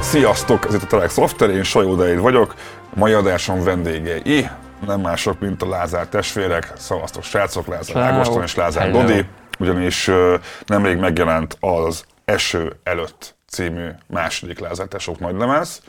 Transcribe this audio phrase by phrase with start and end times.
[0.00, 2.54] Sziasztok, ez itt a Telek Software, én Sajó vagyok.
[2.94, 4.48] Mai adásom vendégei
[4.86, 6.72] nem mások, mint a Lázár testvérek.
[6.76, 8.02] Szavaztok srácok, Lázár Ciao.
[8.02, 9.00] Ágoston és Lázár Hello.
[9.00, 9.26] Dodi.
[9.58, 10.10] Ugyanis
[10.66, 15.82] nemrég megjelent az Eső előtt című második Lázár tesók nagylemez.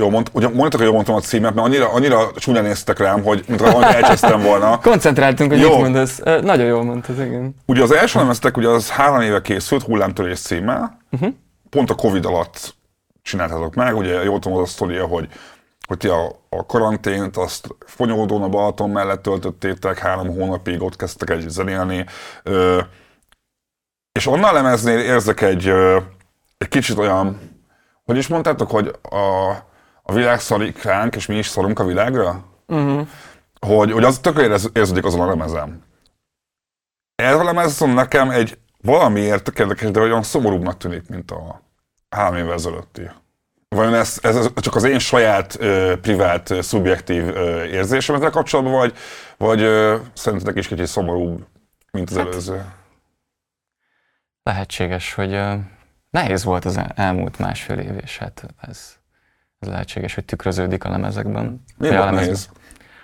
[0.00, 3.22] Jó, mond, ugye mondtak, hogy jól mondtam a címet, mert annyira, annyira csúnyán néztek rám,
[3.22, 4.78] hogy mint ha elcsesztem volna.
[4.90, 5.70] Koncentráltunk, hogy Jó.
[5.70, 6.18] mit mondasz.
[6.24, 7.54] Nagyon jól mondtad, igen.
[7.66, 10.98] Ugye az első lemeztek ugye az három éve készült, hullámtörés címmel.
[11.10, 11.32] Uh-huh.
[11.70, 12.74] Pont a Covid alatt
[13.22, 15.28] csináltatok meg, ugye jól tudom az a sztoria, hogy,
[15.86, 21.30] hogy ti a, a karantént azt Fonyódón a Balaton mellett töltöttétek, három hónapig ott kezdtek
[21.30, 22.06] egy zenélni.
[22.42, 22.80] Ö,
[24.12, 25.98] és onnan a lemeznél érzek egy, ö,
[26.58, 27.54] egy kicsit olyan,
[28.04, 29.54] hogy is mondtátok, hogy a,
[30.08, 32.44] a világ szarik ránk, és mi is szarunk a világra?
[32.66, 33.08] Uh-huh.
[33.60, 35.82] hogy, hogy az tökre érez, érződik azon a lemezem.
[37.14, 41.62] Ez a lemez viszont nekem egy valamiért tök érdekes, de olyan szomorúbbnak tűnik, mint a
[42.08, 43.10] három évvel ezelőtti.
[43.68, 48.74] Vajon ez, ez csak az én saját, ö, privát, ö, szubjektív ö, érzésem ezzel kapcsolatban,
[48.74, 48.96] vagy,
[49.36, 51.46] vagy ö, szerintetek is kicsit szomorúbb,
[51.90, 52.64] mint az előző?
[54.42, 55.54] Lehetséges, hogy ö,
[56.10, 58.96] nehéz volt az el- elmúlt másfél év, és hát ez,
[59.58, 61.64] ez lehetséges, hogy tükröződik a lemezekben.
[61.76, 62.22] Miért a lemezben.
[62.22, 62.50] nehéz?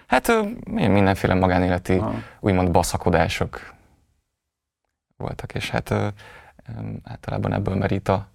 [0.06, 0.32] Hát
[0.70, 2.14] mindenféle magánéleti, Aha.
[2.40, 3.74] úgymond baszakodások
[5.16, 5.94] voltak, és hát
[7.04, 8.26] általában ebből merít a,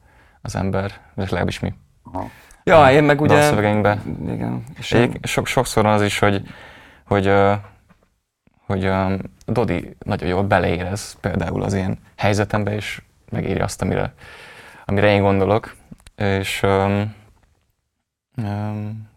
[0.42, 1.73] az ember, legalábbis mi.
[2.04, 2.30] Aha.
[2.64, 3.34] Ja, én meg ugye...
[3.34, 4.02] Dalszövegeinkben.
[4.28, 4.64] Igen.
[4.78, 6.42] És És sok, sokszor van az is, hogy,
[7.04, 7.34] hogy,
[8.66, 9.14] hogy ö,
[9.45, 13.02] Dodi nagyon jól beleérez például az én helyzetembe, és
[13.32, 14.14] megírja azt, amire,
[14.86, 15.76] amire én gondolok.
[16.16, 16.66] És
[18.38, 19.10] um,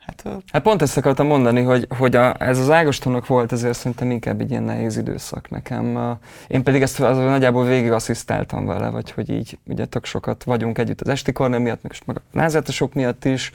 [0.00, 3.76] hát ö, Hát pont ezt akartam mondani, hogy, hogy a, ez az Ágostonnak volt, ezért
[3.76, 5.94] szerintem inkább egy ilyen nehéz időszak nekem.
[5.94, 10.44] Uh, Én pedig ezt az, nagyjából végig asszisztáltam vele, vagy hogy így ugye tök sokat
[10.44, 13.52] vagyunk együtt az esti kornél miatt, meg, meg a lázátosok miatt is,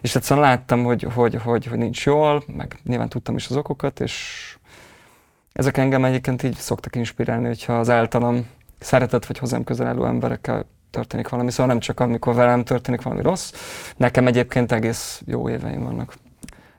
[0.00, 4.00] és egyszerűen láttam, hogy, hogy, hogy, hogy nincs jól, meg nyilván tudtam is az okokat,
[4.00, 4.56] és
[5.52, 8.46] ezek engem egyébként így szoktak inspirálni, hogyha az általam
[8.78, 13.22] szeretett vagy hozzám közel álló emberekkel történik valami, szóval nem csak amikor velem történik valami
[13.22, 13.52] rossz,
[13.96, 16.14] nekem egyébként egész jó éveim vannak.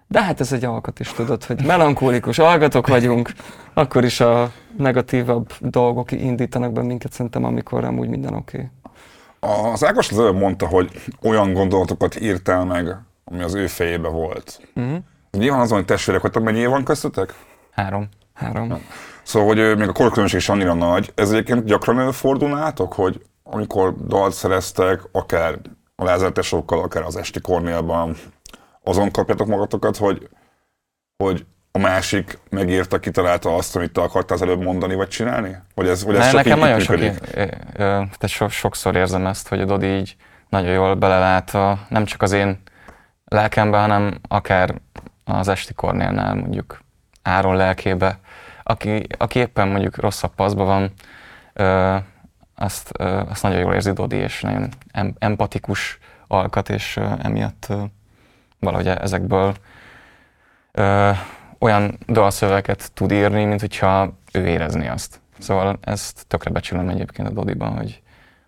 [0.07, 3.31] De hát ez egy alkat is, tudod, hogy melankólikus algatok vagyunk,
[3.73, 8.69] akkor is a negatívabb dolgok indítanak be minket szerintem, amikor amúgy minden oké.
[9.39, 9.72] Okay.
[9.72, 10.91] Az Ágos az előbb mondta, hogy
[11.22, 12.95] olyan gondolatokat írtál meg,
[13.25, 14.59] ami az ő fejébe volt.
[14.75, 14.97] Uh-huh.
[15.31, 17.33] Nyilván azon, hogy testvérek vagytok, mennyi év van köztetek?
[17.72, 18.09] három.
[18.33, 18.81] Három.
[19.23, 24.34] Szóval, hogy még a korkülönbség is annyira nagy, ez egyébként gyakran előfordul hogy amikor dalt
[24.34, 25.59] szereztek, akár
[25.96, 28.16] a lázártesokkal, akár az esti kornélban,
[28.84, 30.30] azon kapjátok magatokat, hogy,
[31.24, 35.57] hogy a másik megírta, kitalálta azt, amit te akartál az előbb mondani, vagy csinálni?
[35.75, 37.19] Vagy ez, vagy ez Ne, csak nekem így nagyon sok, működik?
[37.94, 40.16] tehát so, sokszor érzem ezt, hogy a Dodi így
[40.50, 42.62] nagyon jól belelát a, nem csak az én
[43.25, 44.81] lelkembe, hanem akár
[45.24, 46.80] az esti kornélnál mondjuk
[47.22, 48.19] Áron lelkébe,
[48.63, 50.91] aki, aki éppen mondjuk rosszabb paszba van,
[52.59, 52.91] azt,
[53.29, 57.68] azt nagyon jól érzi Dodi, és nagyon em, empatikus alkat, és emiatt
[58.59, 59.56] valahogy ezekből
[61.59, 65.22] olyan dalszövegeket tud írni, mint hogyha ő érezné azt.
[65.40, 68.01] Szóval ezt tökre becsülöm egyébként a Dodiban, hogy,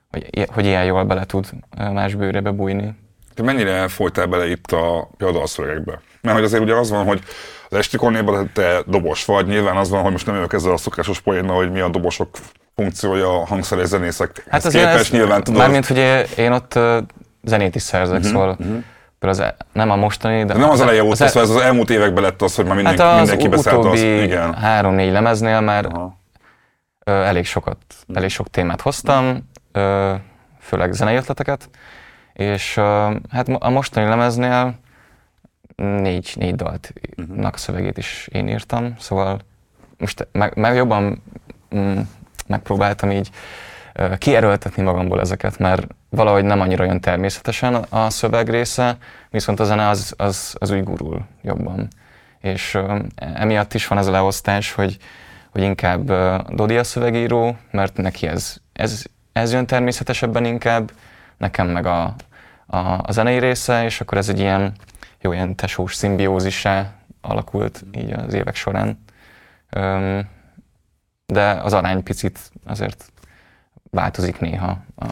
[0.09, 2.95] hogy, hogy ilyen jól bele tud más bőrébe bújni.
[3.33, 5.43] Te mennyire folytál bele itt a például
[6.21, 7.23] Mert hogy azért ugye az van, hogy
[7.69, 7.97] az esti
[8.53, 11.71] te dobos vagy, nyilván az van, hogy most nem jövök ezzel a szokásos poénnal, hogy
[11.71, 12.29] mi a dobosok
[12.79, 15.59] funkciója a hangszeres zenészekhez hát azért képest, nyilván tudod.
[15.59, 15.97] Mármint, hogy
[16.37, 16.79] én- ott
[17.43, 18.83] zenét is szerzek, uh-huh, szóval uh-huh.
[19.19, 20.53] az, e- nem a mostani, de...
[20.53, 22.65] De nem az eleje óta, az, e- szóval ez az elmúlt években lett az, hogy
[22.65, 24.01] már mindenki, hát az mindenki beszállt az.
[24.01, 24.53] Igen.
[24.53, 26.17] három-négy lemeznél már Aha.
[27.03, 27.77] ö, elég sokat,
[28.13, 30.13] elég sok témát hoztam, ö,
[30.59, 31.69] főleg zenei ötleteket,
[32.33, 34.73] és ö, hát a mostani lemeznél
[35.75, 39.39] négy, négy daltnak a szövegét is én írtam, szóval
[39.97, 41.23] most meg, meg jobban
[41.75, 41.99] mm,
[42.49, 43.29] megpróbáltam így
[44.17, 48.97] kierőltetni magamból ezeket, mert valahogy nem annyira jön természetesen a szöveg része,
[49.29, 51.87] viszont a zene az, az, az úgy gurul jobban.
[52.39, 52.77] És
[53.15, 54.97] emiatt is van ez a leosztás, hogy,
[55.49, 56.11] hogy inkább
[56.55, 59.03] Dodi a szövegíró, mert neki ez, ez,
[59.33, 60.91] ez jön természetesebben inkább,
[61.37, 62.15] nekem meg a,
[62.65, 64.73] a, a zenei része, és akkor ez egy ilyen
[65.21, 66.91] jó ilyen tesós szimbiózissá
[67.21, 69.03] alakult így az évek során.
[71.29, 73.11] De az arány picit azért
[73.91, 75.05] változik néha a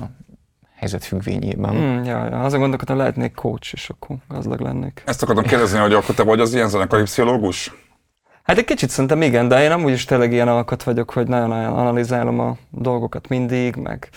[0.76, 1.76] helyzet függvényében.
[1.76, 5.04] Mm, ja, ja, azon gondolkodtam, lehetnék coach, és akkor gazdag lennék.
[5.06, 7.72] Ezt akartam kérdezni, hogy akkor te vagy az ilyen zenekari pszichológus?
[8.44, 11.74] Hát egy kicsit szerintem igen, de én amúgy is tényleg ilyen alkat vagyok, hogy nagyon-nagyon
[11.74, 14.10] analizálom a dolgokat mindig, meg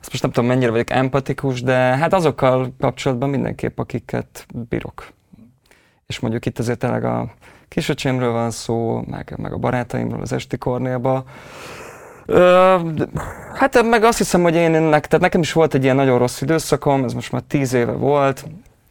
[0.00, 5.12] azt most nem tudom mennyire vagyok empatikus, de hát azokkal kapcsolatban mindenképp, akiket bírok.
[6.06, 7.30] És mondjuk itt azért tényleg a
[7.68, 11.24] kisöcsémről van szó, meg, meg a barátaimról az esti kornélba.
[12.26, 12.76] Ö,
[13.54, 16.40] hát meg azt hiszem, hogy én ennek, tehát nekem is volt egy ilyen nagyon rossz
[16.40, 18.44] időszakom, ez most már tíz éve volt,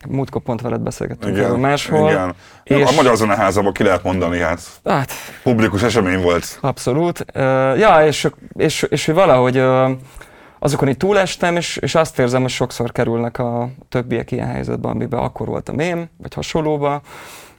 [0.09, 2.09] múltkor pont veled beszélgettünk erről máshol.
[2.09, 2.33] Igen.
[2.63, 5.11] És- A Magyar Zeneházában ki lehet mondani, hát Hát
[5.43, 6.57] publikus esemény volt.
[6.61, 7.25] Abszolút.
[7.35, 7.43] Uh,
[7.79, 9.89] ja, és, és, és hogy valahogy uh,
[10.59, 15.19] azokon így túlestem, és, és azt érzem, hogy sokszor kerülnek a többiek ilyen helyzetbe, amiben
[15.19, 17.01] akkor voltam én, vagy hasonlóba,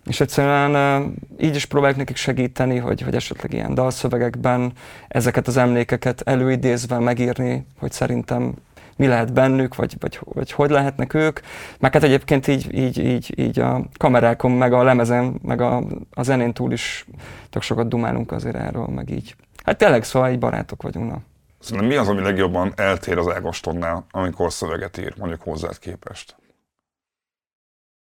[0.09, 4.73] és egyszerűen így is próbálok nekik segíteni, hogy, hogy esetleg ilyen dalszövegekben
[5.09, 8.55] ezeket az emlékeket előidézve megírni, hogy szerintem
[8.97, 11.41] mi lehet bennük, vagy, vagy, vagy hogy lehetnek ők.
[11.79, 16.23] Meg hát egyébként így, így, így, így a kamerákon, meg a lemezen, meg a, a
[16.23, 17.07] zenén túl is
[17.51, 19.35] tök sokat dumálunk azért erről, meg így.
[19.65, 21.21] Hát tényleg, szóval így barátok vagyunk, na.
[21.61, 26.37] Szerintem mi az, ami legjobban eltér az Ágostonnál, amikor szöveget ír, mondjuk hozzád képest?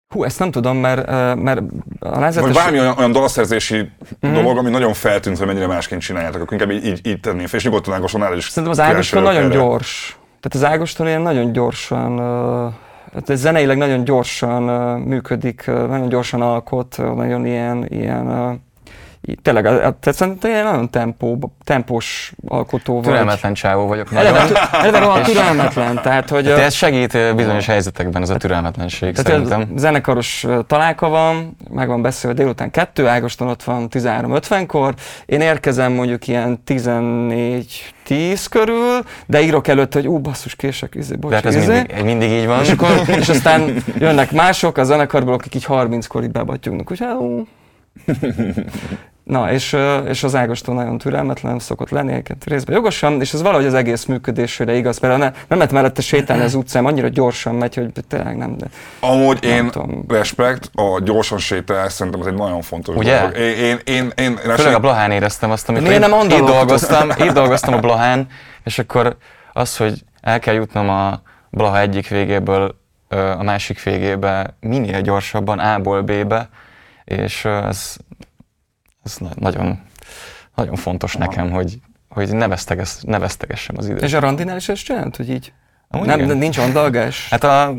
[0.09, 1.59] Hú, ezt nem tudom, mert, mert
[1.99, 2.55] a Vagy lázatos...
[2.55, 3.89] bármi olyan, olyan dalszerzési
[4.19, 4.33] Mhm.
[4.33, 7.59] dolog, ami nagyon feltűnt, hogy mennyire másként csináljátok, akkor inkább így, így, így tenném fel,
[7.59, 9.53] és nyugodtan Ágostonnál is Szerintem az Ágoston nagyon erre.
[9.53, 10.17] gyors.
[10.39, 12.17] Tehát az Ágoston ilyen nagyon gyorsan,
[13.13, 14.63] hát ez zeneileg nagyon gyorsan
[15.01, 18.27] működik, nagyon gyorsan alkot, nagyon ilyen, ilyen
[19.41, 23.03] tényleg, tehát szerintem ilyen nagyon tempó, tempós alkotó vagy.
[23.03, 24.35] Türelmetlen csávó vagyok nagyon.
[24.35, 26.43] Eleve, eleve rohadt türelmetlen, tehát hogy...
[26.43, 29.77] De ez segít ö, bizonyos helyzetekben, ez a türelmetlenség Tehát szerintem.
[29.77, 34.93] zenekaros ö, találka van, meg van beszélve délután kettő, Ágoston ott van 13.50-kor,
[35.25, 41.33] én érkezem mondjuk ilyen 14-10 körül, de írok előtt, hogy ú, basszus, kések, izé, bocs,
[41.33, 41.73] hát ez izé.
[41.73, 42.59] mindig, mindig így van.
[42.59, 42.89] És, akkor,
[43.19, 47.47] és aztán jönnek mások a zenekarból, akik így 30-kor így bebattyognak, hogy hát, ú.
[49.29, 53.65] Na, és, és az Ágoston nagyon türelmetlen szokott lenni, egyébként részben jogosan, és ez valahogy
[53.65, 57.75] az egész működésére igaz, mert ne, nem lehet mellette sétálni az utcán, annyira gyorsan megy,
[57.75, 58.65] hogy tényleg nem, de
[58.99, 60.03] Amúgy Nem én tudom.
[60.07, 63.19] respekt, a gyorsan sétálás szerintem ez egy nagyon fontos Ugye?
[63.19, 63.37] dolog.
[63.37, 66.23] Én, én, én, én, én Főleg a Blahán éreztem azt, amikor Miért én nem itt
[66.23, 66.55] andalogtad?
[66.55, 68.27] dolgoztam, itt dolgoztam a Blahán,
[68.63, 69.17] és akkor
[69.53, 72.75] az, hogy el kell jutnom a Blaha egyik végéből
[73.37, 76.49] a másik végébe minél gyorsabban A-ból B-be,
[77.09, 77.95] és ez,
[79.03, 79.81] ez na- nagyon,
[80.55, 81.79] nagyon fontos nekem, hogy,
[82.09, 84.01] hogy ne, veszteges, ne vesztegessem az időt.
[84.01, 85.53] És a randinál is ezt csinált, hogy így?
[85.87, 86.37] Amúgy nem, igen.
[86.37, 87.29] nincs andalgás?
[87.29, 87.75] Hát a,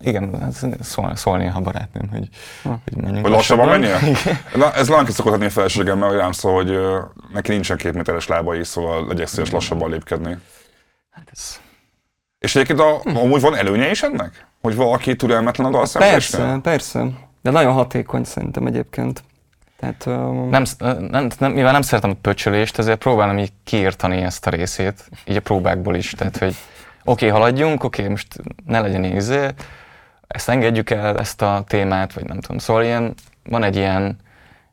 [0.00, 2.28] igen, ez szól, szólni a barátnőm, hogy,
[2.62, 4.00] hogy menjünk Hogy lassabban lassabban.
[4.00, 4.38] menjél?
[4.64, 6.78] Na, ez Lanki szokott adni a feleségemmel, hogy rám szól, hogy
[7.32, 10.38] neki nincsen két méteres lábai, szóval legyek szíves lassabban lépkedni.
[11.10, 11.60] Hát ez,
[12.38, 14.46] És egyébként a, amúgy van előnye is ennek?
[14.62, 16.40] Hogy valaki türelmetlen a dalszerzésnél?
[16.40, 17.06] Persze, persze.
[17.44, 19.22] De nagyon hatékony szerintem egyébként.
[19.76, 20.64] Tehát, um, nem,
[21.10, 25.36] nem, nem, mivel nem szeretem a pöcsölést, ezért próbálom így kiírtani ezt a részét, így
[25.36, 26.10] a próbákból is.
[26.10, 26.54] Tehát, hogy
[27.04, 29.48] oké, okay, haladjunk, oké, okay, most ne legyen izé,
[30.26, 32.58] ezt engedjük el, ezt a témát, vagy nem tudom.
[32.58, 34.16] Szóval ilyen, van egy ilyen,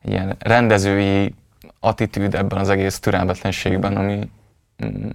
[0.02, 1.34] ilyen rendezői
[1.80, 4.28] attitűd ebben az egész türelmetlenségben, ami,
[4.84, 5.08] mm,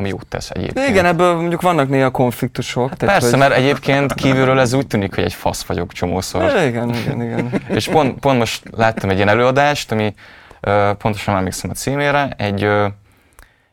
[0.00, 0.86] ami jót tesz egyébként.
[0.86, 2.96] de igen, ebből mondjuk vannak néha konfliktusok.
[2.96, 6.42] tehát, Persze, hogy- mert egyébként kívülről ez úgy tűnik, hogy egy fasz vagyok csomószor.
[6.42, 7.50] Ja, igen, igen, igen.
[7.78, 10.14] És pont, pont most láttam egy ilyen előadást, ami
[10.60, 12.86] ö, pontosan emlékszem a címére, egy, ö,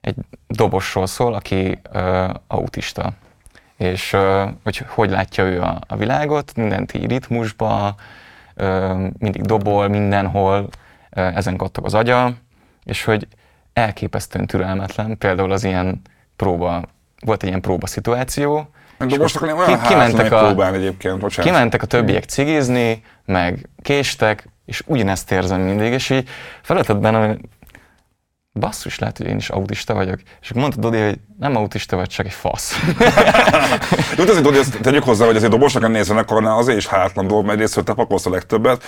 [0.02, 0.16] egy
[0.48, 3.12] dobosról szól, aki ö, autista.
[3.78, 4.16] És
[4.64, 7.96] hogy hogy látja ő a, a világot, mindent így ritmusba,
[9.18, 10.68] mindig dobol mindenhol,
[11.10, 12.32] ezen kattog az agya,
[12.84, 13.28] és hogy
[13.74, 16.02] elképesztően türelmetlen, például az ilyen
[16.38, 16.82] próba,
[17.26, 18.70] volt egy ilyen próba szituáció,
[19.08, 21.52] De most akkor olyan kimentek kimentek a- próbálni egyébként, bocsánat.
[21.52, 26.30] Kimentek a többiek cigizni, meg késtek, és ugyanezt érzem mindig, és így
[26.62, 27.40] felvetett bennem,
[28.58, 30.20] basszus, lehet, hogy én is autista vagyok.
[30.42, 32.76] És akkor mondta Dodi, hogy nem autista vagy, csak egy fasz.
[34.18, 37.28] Jó, de azért Dodi, ezt tegyük hozzá, hogy azért dobosnak nézve zenekarnál azért is hátlan
[37.28, 38.84] dolog, mert egyrésztről te pakolsz a legtöbbet,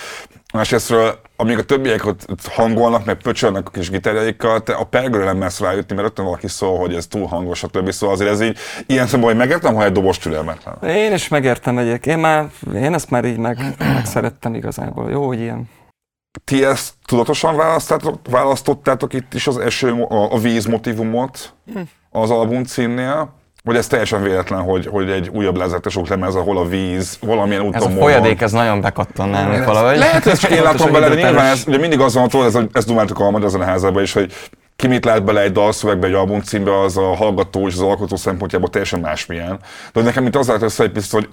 [0.53, 5.37] másrésztről, amíg a többiek ott hangolnak, meg pöcsölnek a kis gitárjaikkal, te a pergőre nem
[5.37, 7.91] mersz rájutni, mert rögtön valaki szól, hogy ez túl hangos, stb.
[7.91, 10.95] Szóval azért ez így, ilyen szempontból, hogy megértem, ha egy dobos türelmetlen.
[10.95, 12.15] Én is megértem egyébként.
[12.15, 15.09] Én, már, én ezt már így meg, megszerettem igazából.
[15.09, 15.69] Jó, hogy ilyen.
[16.43, 17.55] Ti ezt tudatosan
[18.29, 21.53] választottátok, itt is az eső, a, a víz motivumot
[22.09, 23.37] az album címnél?
[23.63, 27.75] Vagy ez teljesen véletlen, hogy, hogy egy újabb lezetes lemez, ahol a víz valamilyen úton
[27.75, 29.97] Ez a folyadék, ez nagyon bekattan nálunk valahogy.
[29.97, 32.59] Lehet, hogy csak én látom bele, de nyilván ez, ugye mindig az van, hogy ez,
[32.71, 34.33] ezt dumáltuk a Magyar Zeneházában is, hogy
[34.75, 38.15] ki mit lát bele egy dalszövegbe, egy album címbe, az a hallgató és az alkotó
[38.15, 39.59] szempontjából teljesen másmilyen.
[39.93, 41.29] De nekem itt az lát össze egy picit, hogy,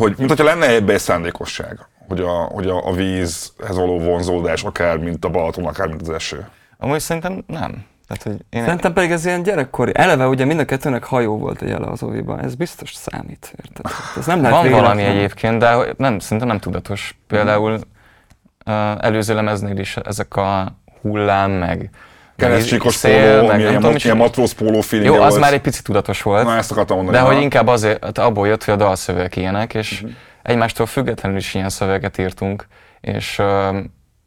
[0.00, 4.62] hogy mint hogyha lenne ebbe egy szándékosság, hogy a, hogy a, a vízhez való vonzódás,
[4.64, 6.46] akár mint a Balaton, akár mint az eső.
[6.78, 7.84] Amúgy szerintem nem.
[8.08, 8.64] Tehát, hogy én...
[8.64, 9.92] Szerintem pedig ez ilyen gyerekkori.
[9.94, 12.40] Eleve ugye mind a kettőnek hajó volt a jele az óviban.
[12.40, 13.84] Ez biztos számít, érted?
[14.18, 15.16] Ez nem lehet Van valami véletlen.
[15.16, 17.18] egyébként, de nem, szerintem nem tudatos.
[17.26, 21.90] Például uh, előző lemeznél is ezek a hullám, meg
[22.36, 25.40] Keresztcsíkos póló, meg ilyen, tudom, ilyen matróz póló feeling Jó, az volt.
[25.40, 26.44] már egy picit tudatos volt.
[26.44, 27.16] Na, ezt akartam mondani.
[27.18, 27.32] De ha.
[27.32, 30.10] hogy inkább azért, abból jött, hogy a dalszövegek ilyenek, és Mhm.
[30.46, 32.66] Egymástól függetlenül is ilyen szöveget írtunk,
[33.00, 33.34] és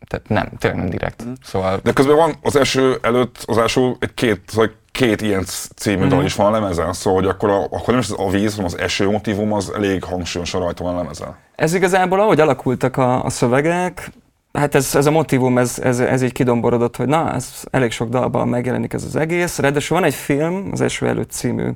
[0.07, 1.23] tehát nem, tényleg nem direkt.
[1.23, 1.33] Mhm.
[1.43, 5.43] Szóval De közben van az első előtt, az első egy két, szóval két ilyen
[5.75, 6.09] című Mhm.
[6.09, 8.51] dal is van a lemezen, szóval hogy akkor, a, akkor nem is az a víz,
[8.51, 11.35] hanem az eső motivum az elég hangsúlyosan rajta van a lemezen.
[11.55, 14.11] Ez igazából, ahogy alakultak a, a szövegek,
[14.53, 18.09] hát ez, ez a motivum, ez, ez, ez így kidomborodott, hogy na, ez elég sok
[18.09, 19.59] dalban megjelenik ez az egész.
[19.59, 21.69] Ráadásul van egy film, az Eső előtt című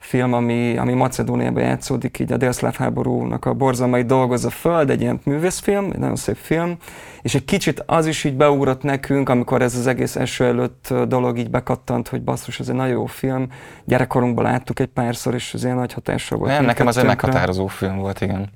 [0.00, 5.20] film, ami, ami Macedóniában játszódik, így a délszláv háborúnak a borzalmai dolgozza föld, egy ilyen
[5.24, 6.76] művészfilm, egy nagyon szép film,
[7.22, 11.38] és egy kicsit az is így beugrott nekünk, amikor ez az egész eső előtt dolog
[11.38, 13.46] így bekattant, hogy basszus, ez egy nagyon jó film,
[13.84, 16.50] gyerekkorunkban láttuk egy párszor, és ez ilyen nagy hatással volt.
[16.50, 18.50] nem, nekem az egy meghatározó film volt, igen.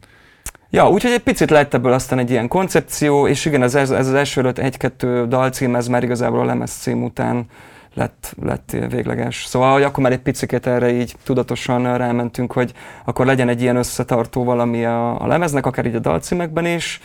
[0.70, 4.14] Ja, úgyhogy egy picit lett ebből aztán egy ilyen koncepció, és igen, ez, ez, az
[4.14, 7.46] első előtt egy-kettő dalcím, ez már igazából a lemez cím után
[7.94, 9.44] lett, lett végleges.
[9.44, 12.72] Szóval, hogy akkor már egy picit erre így tudatosan rámentünk, hogy
[13.04, 17.00] akkor legyen egy ilyen összetartó valami a, a lemeznek, akár így a dalcímekben is,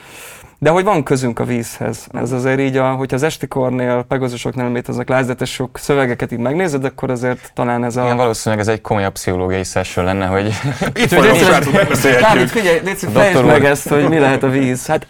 [0.62, 2.08] de hogy van közünk a vízhez.
[2.14, 7.10] Ez azért így, a, hogyha az estikornél, pegazusoknál léteznek lázdetes sok szövegeket így megnézed, akkor
[7.10, 8.04] azért talán ez a...
[8.04, 10.46] Igen, valószínűleg ez egy komolyabb pszichológiai session lenne, hogy
[10.94, 12.48] Itt srácok, Dávid, megbeszélhetjük.
[12.48, 13.46] figyelj, Doktor fejtsd úr.
[13.46, 14.86] meg ezt, hogy mi lehet a víz.
[14.86, 15.08] Hát,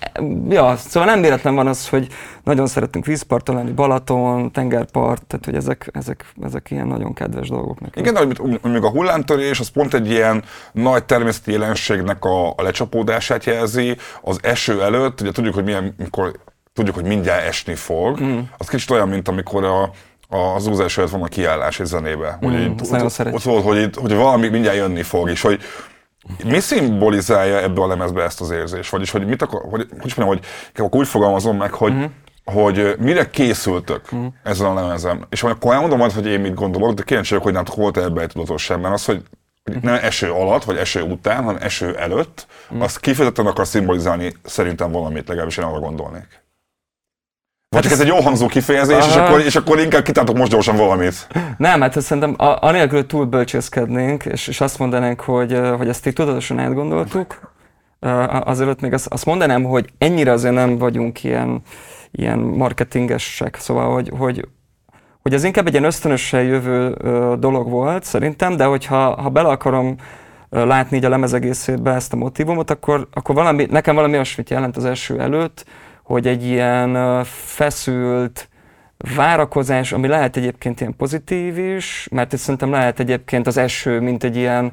[0.49, 2.07] ja, szóval nem véletlen van az, hogy
[2.43, 7.79] nagyon szeretünk vízparton lenni, Balaton, tengerpart, tehát hogy ezek, ezek, ezek ilyen nagyon kedves dolgok
[7.79, 8.07] nekünk.
[8.07, 12.61] Igen, de hogy mondjuk a hullámtörés, az pont egy ilyen nagy természeti jelenségnek a, a
[12.61, 13.95] lecsapódását jelzi.
[14.21, 16.31] Az eső előtt, ugye tudjuk, hogy milyen, mikor
[16.73, 18.21] tudjuk, hogy mindjárt esni fog.
[18.21, 18.39] Mm.
[18.57, 19.81] Az kicsit olyan, mint amikor a,
[20.29, 22.37] a, az úzás előtt van a kiállás egy zenébe.
[22.41, 22.81] Hogy Mm, így,
[23.33, 25.59] ott, volt, hogy, itt, hogy valami mindjárt jönni fog, és hogy
[26.45, 28.89] mi szimbolizálja ebbe a lemezbe ezt az érzést?
[28.91, 32.03] Vagyis, hogy mit akar, hogy, hogy mondjam, hogy akkor úgy fogalmazom meg, hogy, Mhm.
[32.43, 34.25] hogy mire készültök mm.
[34.43, 35.25] ezen a lemezen.
[35.29, 38.21] És akkor elmondom majd, hogy én mit gondolok, de kíváncsi vagyok, hogy nálatok volt ebbe
[38.21, 39.23] egy tudatosság, mert az, hogy
[39.81, 42.81] nem eső alatt, vagy eső után, hanem eső előtt, mm.
[42.81, 46.47] azt kifejezetten akar szimbolizálni szerintem valamit, legalábbis én arra gondolnék.
[47.69, 50.75] Vagy csak ez egy jó hangzó kifejezés, és akkor, és akkor inkább kitáltok most gyorsan
[50.75, 51.27] valamit.
[51.57, 56.13] Nem, hát szerintem a, anélkül, túl bölcsészkednénk, és, és azt mondanánk, hogy, hogy ezt így
[56.13, 57.53] tudatosan átgondoltuk,
[58.43, 61.61] azelőtt még azt, azt mondanám, hogy ennyire azért nem vagyunk ilyen,
[62.11, 64.47] ilyen marketingesek, szóval, hogy, hogy,
[65.29, 66.95] hogy ez inkább egy ilyen ösztönösen jövő
[67.39, 69.95] dolog volt szerintem, de hogyha ha bele akarom
[70.49, 74.77] látni így a lemez egészébe ezt a motivumot, akkor, akkor valami, nekem valami olyasmit jelent
[74.77, 75.65] az első előtt,
[76.03, 78.49] hogy egy ilyen feszült,
[79.15, 84.23] várakozás, ami lehet egyébként ilyen pozitív is, mert itt szerintem lehet egyébként az eső, mint
[84.23, 84.71] egy ilyen,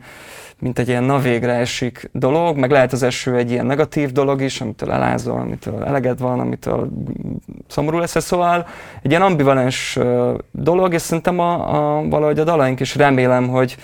[0.58, 4.40] mint egy ilyen na végre esik dolog, meg lehet az eső egy ilyen negatív dolog
[4.40, 6.90] is, amitől elázol, amitől eleged van, amitől
[7.68, 8.66] szomorú lesz, szóval
[9.02, 9.98] egy ilyen ambivalens
[10.50, 13.76] dolog, és szerintem a, a, valahogy a dalaink is remélem, hogy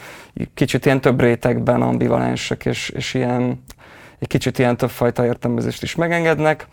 [0.55, 3.65] kicsit ilyen több rétegben ambivalensek, és, és ilyen,
[4.19, 6.67] egy kicsit ilyen többfajta értelmezést is megengednek.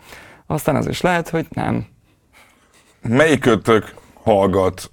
[0.46, 1.86] Aztán az is lehet, hogy nem.
[3.02, 4.88] Melyikötök hallgat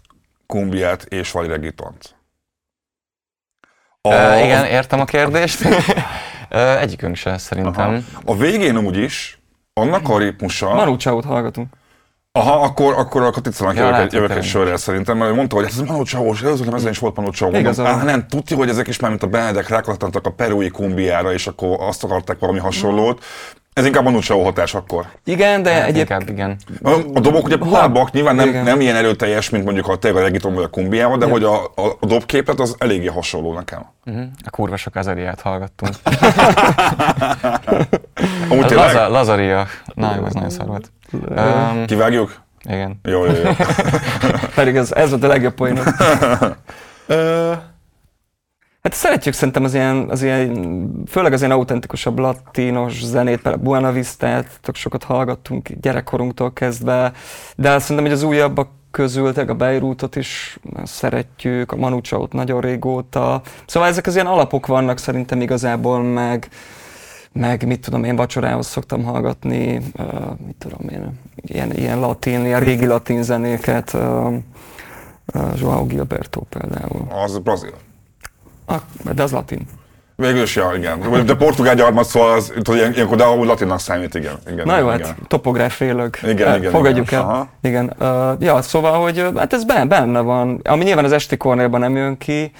[0.46, 2.17] kumbiát és vagy regitont?
[4.10, 5.66] A, igen, értem a kérdést.
[5.66, 7.90] uh, egyikünk se, szerintem.
[7.90, 8.00] Aha.
[8.26, 9.40] A végén úgyis,
[9.74, 10.74] annak a ritmusa...
[10.74, 11.68] Manu Chao-t hallgatunk.
[12.32, 15.56] Aha, akkor, akkor a Katicának Ja, jövök, jövök hogy egy sörrel szerintem, mert ő mondta,
[15.56, 17.18] hogy ez Manu Chao-os, előző lemezen is volt
[17.52, 18.00] Igaza van.
[18.00, 21.48] Á, nem, tudja, hogy ezek is már, mint a Benedek rákattantak a perui kumbiára, és
[21.48, 23.24] akkor azt akarták valami hasonlót.
[23.78, 25.06] Ez inkább Manu Chao hatás akkor.
[25.24, 26.58] Igen, de Hát egyébként inkább igen.
[26.84, 28.64] A, a dobok ugye halbak, nyilván nem, Igen.
[28.64, 31.32] nem ilyen erőteljes, mint mondjuk a tényleg a regiton vagy a kumbiával, de Ja.
[31.32, 33.86] hogy a, a, a dobképlet az eléggé hasonló nekem.
[34.06, 34.24] Uh-huh.
[34.46, 35.94] A kurva sok azariát hallgattunk.
[38.50, 38.86] Amúgy A tényleg?
[38.94, 39.68] Laza, Lazaria.
[39.94, 40.92] Na, jó, az nagyon szar volt.
[41.12, 42.42] Um, Kivágjuk?
[42.70, 43.00] igen.
[43.04, 43.50] Jó, jó, jó.
[44.56, 45.80] pedig ez, ez volt a legjobb poén.
[48.82, 53.92] Hát szeretjük szerintem az ilyen, az ilyen, főleg az ilyen autentikusabb latinos zenét, például Buena
[53.92, 57.12] Vista-t, tök sokat hallgattunk gyerekkorunktól kezdve,
[57.56, 63.42] de szerintem, hogy az újabbak közül, a Beirutot is szeretjük, a Manu Chao-t nagyon régóta.
[63.66, 66.50] Szóval ezek az ilyen alapok vannak szerintem igazából, meg,
[67.32, 70.06] meg mit tudom én, vacsorához szoktam hallgatni, uh,
[70.46, 73.94] mit tudom én, ilyen, ilyen latin, ilyen régi latin zenéket.
[73.94, 74.34] Uh,
[75.34, 77.08] uh, Joao Gilberto például.
[77.24, 77.87] Az brazil.
[78.70, 78.82] Ah,
[79.14, 79.68] de az latin.
[80.16, 81.26] Végül is, ja, igen.
[81.26, 84.38] De portugál gyarmat, szóval az, tudod, ilyen- ilyenkor, de ahol latinnak számít, igen.
[84.52, 85.08] igen Na jó, igen.
[85.08, 87.20] hát topográfiailag Igen, eh, igen, fogadjuk igen.
[87.20, 87.26] el.
[87.26, 87.48] Aha.
[87.62, 87.94] Igen.
[88.00, 90.62] Uh, ja, szóval, hogy ö, hát ez benne, benne van.
[90.64, 92.52] Ami nyilván az esti kornélban nem jön ki,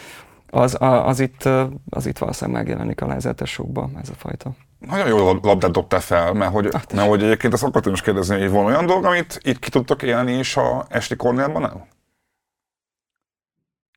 [0.50, 1.50] az, a, az, itt,
[1.90, 4.50] az itt valószínűleg megjelenik a lázertesókban, ez a fajta.
[4.90, 8.02] Nagyon jó lab- labdát dobtál fel, mert hogy, Ah, mert hogy egyébként azt akartam is
[8.02, 11.84] kérdezni, hogy van olyan dolog, amit itt ki tudtok élni is a esti kornélban, nem?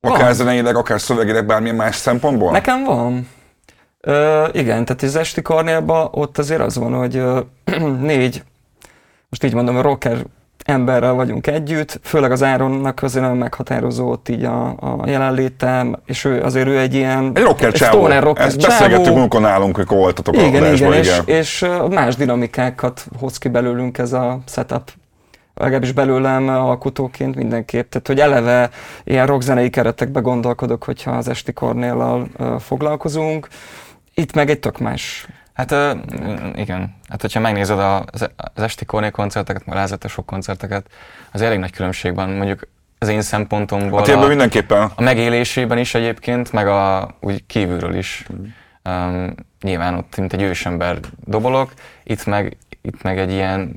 [0.01, 0.33] Akár Van.
[0.35, 2.51] zeneileg, akár szövegileg, bármilyen más szempontból?
[2.53, 3.29] Nekem van.
[4.01, 7.41] Ö, igen, tehát az esti kornélban ott azért az van, hogy ö,
[8.01, 8.43] négy,
[9.29, 10.19] most így mondom, rocker
[10.65, 16.25] emberrel vagyunk együtt, főleg az Áronnak azért nagyon meghatározó ott így a, a jelenlétem, és
[16.25, 17.99] ő, azért ő egy ilyen Egy rocker csávó.
[17.99, 19.15] stoner rocker Ezt csávó.
[19.15, 21.37] munkon nálunk, amikor voltatok a Igen, adásban, igen, és, igen.
[21.37, 24.91] és ö, más dinamikákat hoz ki belőlünk ez a setup
[25.55, 27.91] legalábbis belőlem alkotóként mindenképp.
[27.91, 28.71] Tehát, hogy eleve
[29.05, 33.49] ilyen rockzenei keretekbe gondolkodok, hogyha az esti kornéllal ö, foglalkozunk.
[34.15, 35.27] Itt meg egy tök más.
[35.53, 35.93] Hát ö,
[36.55, 36.95] igen.
[37.09, 40.87] Hát hogyha megnézed a- az, az esti Kornél koncerteket, meg a lázatosok koncerteket,
[41.33, 42.31] az elég nagy különbség van.
[42.31, 44.91] Mondjuk az én szempontomból Hát ebben a, mindenképpen.
[44.95, 48.27] a megélésében is egyébként, meg a, úgy kívülről is.
[48.85, 51.73] Um, nyilván ott mint egy ősember dobolok,
[52.05, 53.75] itt meg, itt meg egy ilyen,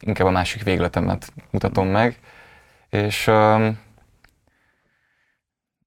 [0.00, 2.18] inkább a másik végletemet mutatom meg.
[2.88, 3.78] És um,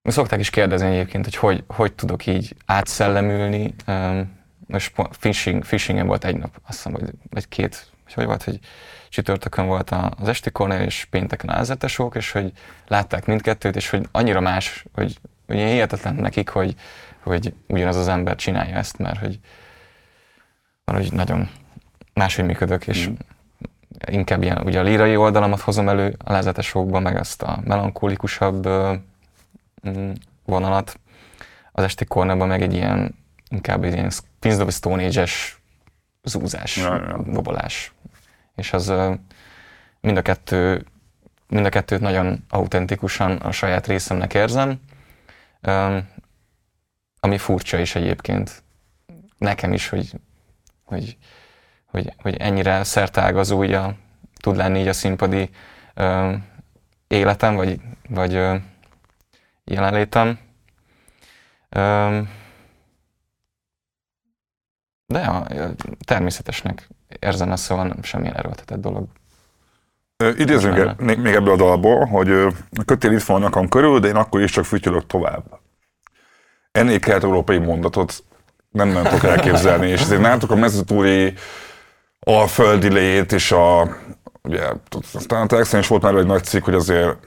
[0.04, 3.74] szokták is kérdezni egyébként, hogy hogy, hogy tudok így átszellemülni.
[3.88, 8.44] Um, most fishing, fishingen volt egy nap, azt hiszem, vagy, vagy két, vagy hogy volt,
[8.44, 8.60] hogy
[9.10, 12.52] csütörtökön volt az esti kornél, és pénteken a ázetesok, és hogy
[12.88, 15.18] látták mindkettőt, és hogy annyira más, hogy,
[15.48, 16.76] hogy hihetetlen nekik, hogy,
[17.20, 19.40] hogy ugyanaz az ember csinálja ezt, mert hogy
[20.84, 21.50] valahogy nagyon
[22.14, 23.14] máshogy működök, és Mm.
[24.08, 28.94] Inkább ilyen, ugye a lírai oldalamat hozom elő a lázatesokban, meg azt a melankólikusabb ö,
[29.90, 30.12] mm,
[30.46, 31.00] vonalat.
[31.72, 33.16] Az esti kornában meg egy ilyen,
[33.50, 35.62] inkább egy ilyen Queens of Stone Age-es
[36.24, 37.24] zúzás, Ja, ja.
[37.28, 37.94] dobolás.
[38.56, 38.94] És az
[40.00, 40.86] mind a kettő,
[41.48, 44.80] mind a kettőt nagyon autentikusan a saját részemnek érzem.
[47.20, 48.64] Ami furcsa is egyébként.
[49.38, 50.12] Nekem is, hogy,
[50.84, 51.18] hogy,
[51.94, 53.96] hogy, hogy ennyire szertágazó így a,
[54.42, 55.50] tud lenni így a színpadi
[55.94, 56.34] ö,
[57.08, 57.80] életem, vagy,
[58.10, 58.56] vagy ö,
[59.64, 60.40] jelenlétem.
[61.70, 62.20] Ö,
[65.06, 65.46] de ja,
[66.06, 69.08] természetesnek érzem ezt, szóval nem semmilyen erőltetett dolog.
[70.38, 74.16] Idézünk Most még ebből a dalból, hogy a kötél itt van nyakam körül, de én
[74.16, 75.60] akkor is csak fütyülök tovább.
[76.72, 78.24] Ennél kelet-európai mondatot
[78.70, 81.34] nem nagyon tudok elképzelni, és ezért nálatok a mezőtúri
[82.24, 83.98] alföldi lét, és a,
[84.44, 84.64] ugye,
[85.14, 87.18] aztán a Telexen is volt már egy nagy cikk, hogy azért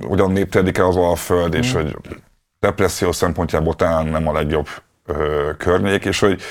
[0.00, 1.96] ugyan néptedik el az alföld, és hogy
[2.60, 4.68] depresszió szempontjából talán nem a legjobb
[5.06, 6.42] ö, környék, és hogy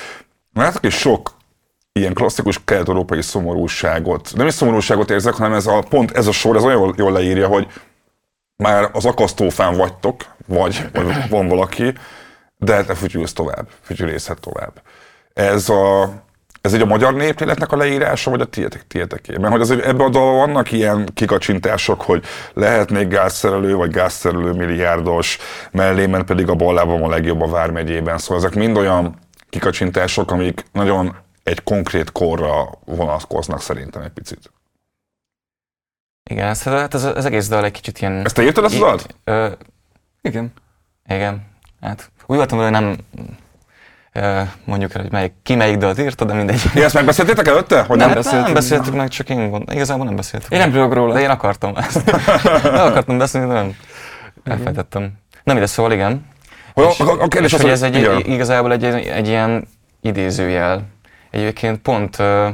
[0.53, 1.31] látok is sok
[1.91, 4.31] ilyen klasszikus kelet-európai szomorúságot.
[4.35, 7.11] Nem is szomorúságot érzek, hanem ez a, pont ez a sor, ez olyan jól, jól
[7.11, 7.67] leírja, hogy
[8.55, 11.93] már az akasztófán vagytok, vagy, vagy van valaki,
[12.57, 14.81] de te fütyülsz tovább, fütyülészhet tovább.
[15.33, 16.13] Ez, a,
[16.61, 19.37] ez egy a magyar népléletnek a leírása, vagy a tietek, tieteké?
[19.37, 25.37] Mert hogy azért ebben a dalban vannak ilyen kikacsintások, hogy lehetnék gázszerelő, vagy gázszerelő milliárdos,
[25.71, 28.17] mellémen pedig a ballában a legjobb a Vármegyében.
[28.17, 29.19] Szóval ezek mind olyan
[29.49, 34.51] kikacsintások, amik nagyon egy konkrét korra vonatkoznak szerintem egy picit.
[36.29, 38.25] Igen, ez, hát ez, ez egész dal egy kicsit ilyen...
[38.25, 39.15] Ezt te írtad ezt a dalt?
[40.21, 40.53] Igen.
[41.07, 41.47] igen,
[41.81, 42.97] hát úgy voltam, hogy nem
[44.65, 46.61] mondjuk el, hogy melyik, ki melyik dalt írta, de mindegy.
[46.75, 47.81] Ja, ezt megbeszéltétek előtte?
[47.81, 48.15] Hogy Nem nem?
[48.15, 48.43] Beszéltünk.
[48.43, 49.71] nem beszéltük meg, csak én gond...
[49.71, 51.13] Igazából nem beszéltük Én nem tudok róla.
[51.13, 52.11] De én akartam ezt.
[52.63, 53.75] Nem akartam beszélni, de nem.
[54.43, 55.11] Elfejtettem.
[55.43, 56.25] Nem ide szól, igen.
[56.73, 58.19] Hogy és, a, a kérdés és az, hogy ez egy, igen.
[58.19, 59.67] igazából egy, egy ilyen
[60.01, 60.83] idézőjel.
[61.29, 62.47] Egyébként pont uh,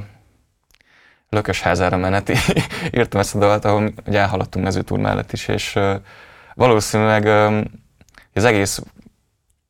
[1.30, 2.32] Lökösházára menet
[2.98, 5.96] írtam ezt a dalt, ahol ugye elhaladtunk mezőtúr mellett is, és uh,
[6.54, 7.64] valószínűleg um,
[8.34, 8.82] az egész,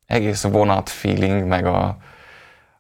[0.08, 1.98] egész vonat feeling, meg a,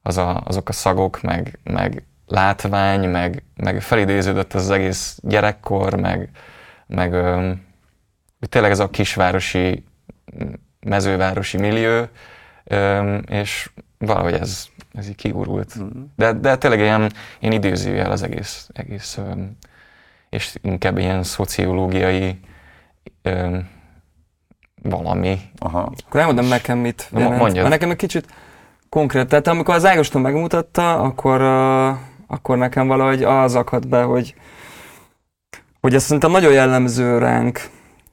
[0.01, 5.99] az a, azok a szagok, meg, meg látvány, meg, meg felidéződött ez az egész gyerekkor,
[5.99, 6.29] meg,
[6.87, 7.65] meg um,
[8.49, 9.83] tényleg ez a kisvárosi,
[10.79, 12.05] mezővárosi millió,
[12.63, 15.75] um, és valahogy ez, ez így kiúrult.
[16.15, 19.57] De, de tényleg ilyen, ilyen időzőjel az egész, egész um,
[20.29, 22.39] és inkább ilyen szociológiai
[23.23, 23.69] um,
[24.83, 25.39] valami.
[25.57, 25.91] Aha.
[26.07, 27.39] Akkor elmondom nekem mit Na, jelent.
[27.39, 27.61] mondjad.
[27.61, 28.25] Mert nekem egy kicsit
[28.89, 29.27] konkrét.
[29.27, 34.35] Tehát amikor az Ágoston megmutatta, akkor, uh, akkor nekem valahogy az akadt be, hogy,
[35.81, 37.59] hogy ez szerintem nagyon jellemző ránk.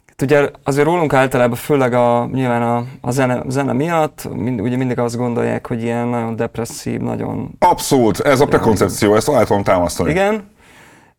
[0.06, 4.76] Hát ugye azért rólunk általában, főleg a, nyilván a, a zene, zene miatt, mind, ugye
[4.76, 7.50] mindig azt gondolják, hogy ilyen nagyon depresszív, nagyon...
[7.58, 10.10] Abszolút, ez a prekoncepció, ezt alá tudom támasztani.
[10.10, 10.50] Igen,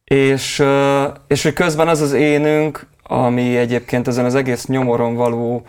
[0.04, 0.64] és,
[1.28, 5.64] és hogy közben az az énünk, ami egyébként ezen az egész nyomoron való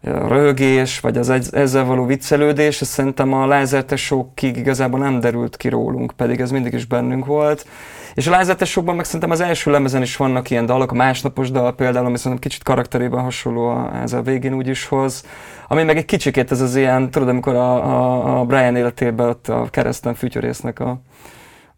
[0.00, 6.12] röhögés, vagy az ezzel való viccelődés, ez szerintem a lázertesókig igazából nem derült ki rólunk,
[6.16, 7.66] pedig ez mindig is bennünk volt.
[8.14, 11.74] És a lázertesókban meg szerintem az első lemezen is vannak ilyen dalok, a másnapos dal
[11.74, 15.24] például, ami szerintem kicsit karakterében hasonló a, ez a végén úgy is hoz,
[15.68, 19.48] ami meg egy kicsikét ez az ilyen, tudod, amikor a, a, a Brian életében ott
[19.48, 21.00] a kereszten fütyörésznek a,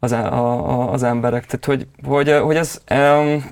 [0.01, 1.47] az, a, a, az emberek.
[1.47, 2.81] Tehát, hogy, hogy, hogy ez,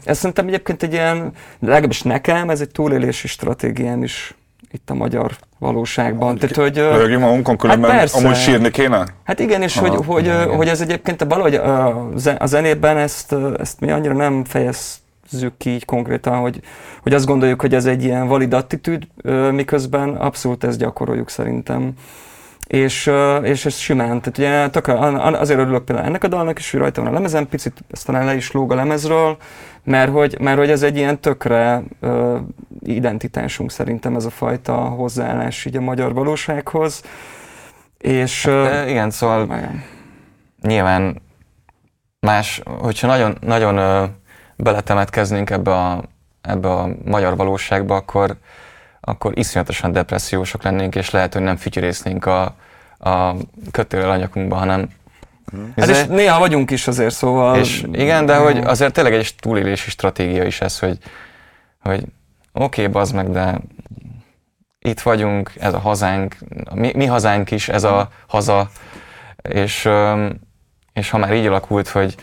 [0.05, 4.35] ez szerintem egyébként egy ilyen, legalábbis nekem, ez egy túlélési stratégiám is
[4.71, 6.39] itt a magyar valóságban.
[6.39, 8.19] Tehát, hogy, ö, Röhögjünk magunkon, különben Hát persze.
[8.19, 9.07] amúgy sírni kéne?
[9.25, 12.97] Hát igen, és Aha, hogy, hogy, igen, hogy ez egyébként valahogy a, ze- a zenében
[12.97, 16.61] ezt, ezt mi annyira nem fejezzük ki így konkrétan, hogy,
[17.03, 19.03] hogy azt gondoljuk, hogy ez egy ilyen valid attitűd,
[19.53, 21.93] miközben abszolút ezt gyakoroljuk szerintem.
[22.67, 24.95] És, ö, és ez simán, tehát ugye tökre,
[25.39, 28.25] azért örülök például ennek a dalnak is, hogy rajta van a lemezen, picit ezt talán
[28.25, 29.37] le is lóg a lemezről,
[29.85, 32.39] mert hogy, mert hogy ez egy ilyen tökre ö,
[32.85, 37.03] identitásunk szerintem ez a fajta hozzáállás így a magyar valósághoz.
[37.99, 39.85] És ö, De igen, szóval igen.
[40.63, 41.23] nyilván
[42.21, 44.05] más, hogyha nagyon, nagyon ö,
[44.57, 46.03] beletemetkeznénk ebbe a,
[46.41, 48.37] ebbe a magyar valóságba, akkor,
[49.09, 52.55] akkor iszonyatosan depressziósok lennénk, és lehet, hogy nem fütyörésznénk a,
[52.99, 53.35] a
[53.71, 54.89] kötélel anyakunkba, hanem
[55.77, 57.59] Hát és néha vagyunk is azért, szóval...
[57.59, 60.99] és igen, de hogy azért tényleg egy túlélési stratégia is ez, hogy,
[61.81, 62.05] hogy
[62.53, 63.61] oké, okay, bazd meg, de
[64.79, 68.71] itt vagyunk, ez a hazánk, a mi, mi hazánk is, ez a haza,
[69.43, 69.89] és,
[70.93, 72.15] és ha már így alakult, hogy,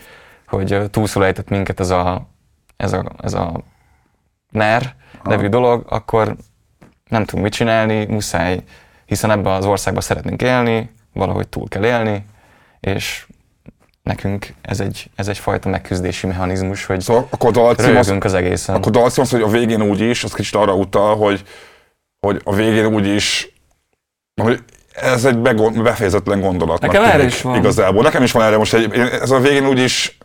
[0.46, 2.28] hogy túlszul ejtett minket ez a,
[2.76, 3.60] ez a, ez a
[4.50, 6.36] NER nevű dolog, akkor
[7.10, 8.58] nem tudunk mit csinálni, muszáj,
[9.06, 12.24] hiszen ebben az országban szeretnénk élni, valahogy túl kell élni,
[12.80, 13.26] és
[14.02, 18.34] nekünk ez egy, ez egy fajta megküzdési mechanizmus, hogy Szóval akkor a dalcím az, az
[18.34, 18.74] egészen.
[18.74, 21.42] akkor dalcím az, hogy a végén úgy is, az kicsit arra utal, hogy,
[22.26, 23.52] hogy a végén úgy is,
[24.42, 24.62] hogy
[24.92, 26.80] ez egy begond, befejezetlen gondolat.
[26.80, 27.56] Nekem erre is van.
[27.56, 28.02] Igazából.
[28.02, 30.18] Nekem is van erre most egy, ez a végén úgy is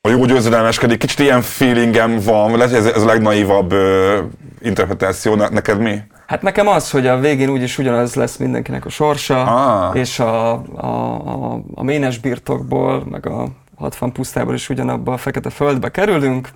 [0.00, 4.18] a jó győzedelmeskedik, kicsit ilyen feelingem van, lehet, hogy ez, ez a legnaívabb ö,
[4.60, 5.98] interpretáció, ne, neked mi?
[6.26, 9.96] Hát nekem az, hogy a végén úgyis ugyanaz lesz mindenkinek a sorsa, Ah.
[9.96, 10.86] és a, a,
[11.24, 16.48] a, a ménes birtokból, meg a 60 pusztából is ugyanabba a fekete földbe kerülünk.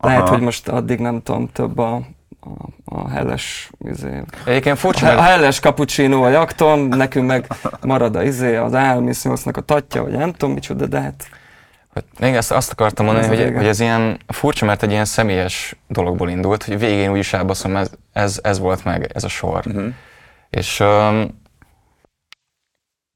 [0.00, 0.30] Lehet, Aha.
[0.30, 1.94] hogy most addig nem tudom, több a,
[2.40, 2.48] a,
[2.84, 7.46] a helles, izé, Egyébként furcsa, a mert helles cappuccino a jakton, nekünk meg
[7.82, 11.24] marad a, izé, az álmisznyósznak a tatja, vagy nem tudom micsoda, de hát
[11.94, 15.04] hogy még ezt azt akartam mondani, Ez hogy, hogy ez ilyen furcsa, mert egy ilyen
[15.04, 19.28] személyes dologból indult, hogy végén úgy is elbaszom, ez, ez, ez volt meg, ez a
[19.28, 19.66] sor.
[19.66, 19.92] Uh-huh.
[20.50, 21.40] És, öm,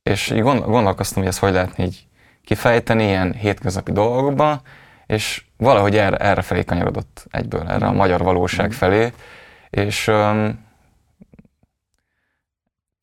[0.02, 2.06] és így gond, gondolkoztam, hogy ezt hogy lehetne így
[2.44, 4.62] kifejteni ilyen hétköznapi dolgokba,
[5.06, 9.12] és valahogy erre, erre felé kanyarodott egyből, erre a magyar valóság felé,
[9.70, 10.66] és öm,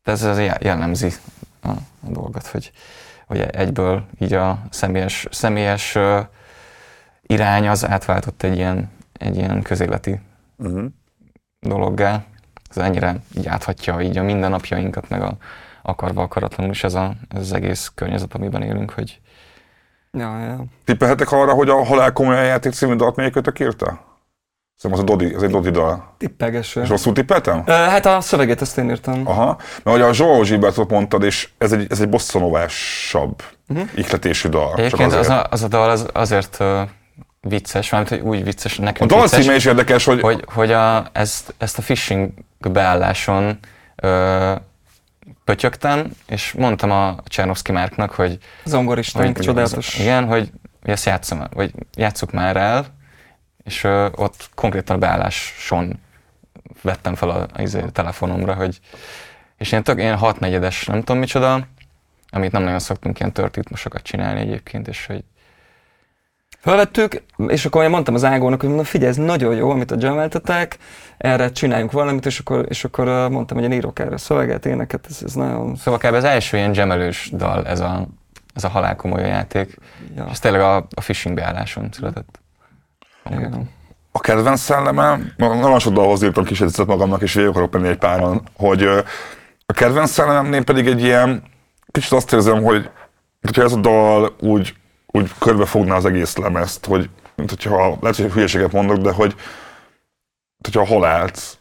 [0.04, 1.14] ez, ez je- jellemzi
[1.62, 2.72] a, a dolgot, hogy,
[3.26, 5.98] hogy egyből így a személyes, személyes
[7.22, 10.20] irány az átváltott egy ilyen, egy ilyen közéleti
[10.58, 10.86] Uh-huh.
[11.60, 12.24] dologgá.
[12.70, 15.38] Ez ennyire így áthatja így a mindennapjainkat, meg a
[15.82, 19.20] akarva akaratlanul is ez, a, ez az egész környezet, amiben élünk, hogy
[20.12, 20.66] ja, ja.
[20.84, 24.15] Tippelhetek arra, hogy a Halál komoly játék című dalt melyikötök írta?
[24.78, 26.16] Szerintem az, a Dodi, ez egy Dodi dal.
[26.18, 26.82] Tippegeső.
[26.82, 27.64] És rosszul tippeltem?
[27.66, 29.28] Ö, Hát a szöveget ezt én írtam.
[29.28, 33.90] Aha, mert hogy a Joao Gilbertot mondtad, és ez egy, ez egy bosszanovásabb uh-huh.
[33.96, 34.74] ihletésű dal.
[34.76, 36.82] Egyébként az a, az a dal az azért uh,
[37.42, 41.06] vicces, mert hogy úgy vicces A nekünk dal címe is érdekes, hogy, hogy, hogy a,
[41.12, 43.60] ezt, ezt a phishing beálláson
[43.96, 44.52] ö,
[45.44, 50.00] pötyögtem, és mondtam a Csernovszki Márknak, hogy, Zongoristánk, csodálatos.
[50.00, 52.86] Igen, hogy, hogy ezt játszom, vagy játsszuk már el,
[53.66, 56.00] és ö, ott konkrétan a beálláson
[56.82, 58.80] vettem fel a, a, izé, telefonomra, hogy
[59.58, 61.68] és ilyen tök, ilyen hatnegyedes, nem tudom micsoda,
[62.30, 65.24] amit nem nagyon szoktunk ilyen tört ritmusokat csinálni egyébként, és hogy
[66.66, 69.96] Felvettük, és akkor én mondtam az Ágónak, hogy mondom, figyelj, ez nagyon jó, amit a
[70.00, 70.78] jameltetek,
[71.18, 75.20] erre csináljunk valamit, és akkor, és akkor mondtam, hogy én írok erre szöveget, éneket, ez,
[75.24, 75.76] ez nagyon...
[75.76, 76.14] Szóval kb.
[76.14, 78.08] az első ilyen gemelős dal ez a,
[78.54, 79.78] ez a halál komoly a játék,
[80.16, 82.40] Ja, és tényleg a, a phishing beálláson született.
[83.30, 83.70] Igen.
[84.12, 88.42] a kedvenc szellemem, nagyon sok dalhoz írtam kísérletet magamnak, és végig akarok menni egy páran,
[88.58, 88.84] hogy
[89.66, 91.44] a kedvenc szellememnél pedig egy ilyen,
[91.92, 92.90] kicsit azt érzem, hogy
[93.42, 94.76] hogyha ez a dal úgy,
[95.08, 99.36] úgy körbefogná az egész lemezt, hogy mint hogyha, lehet, hogy hülyeséget mondok, de hogy
[100.64, 101.58] hogyha a halált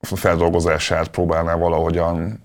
[0.00, 2.42] feldolgozását próbálná valahogyan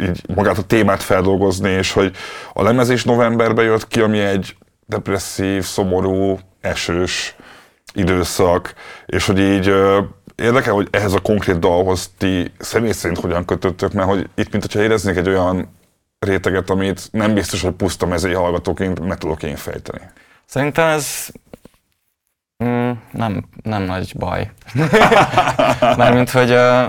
[0.00, 2.16] így magát a témát feldolgozni, és hogy
[2.52, 7.36] a lemezés novemberben jött ki, ami egy depresszív, szomorú, esős
[7.94, 8.74] időszak,
[9.06, 9.72] és hogy így
[10.34, 14.62] érdekel, hogy ehhez a konkrét dalhoz ti személy szerint hogyan kötöttök, mert hogy itt, mint
[14.62, 15.76] hogyha éreznék egy olyan
[16.18, 20.04] réteget, amit nem biztos, hogy puszta mezei hallgatóként meg tudok én fejteni.
[20.46, 21.28] Szerintem ez
[22.64, 24.50] mm, nem, nem nagy baj.
[25.96, 26.86] Mármint, hogy ö,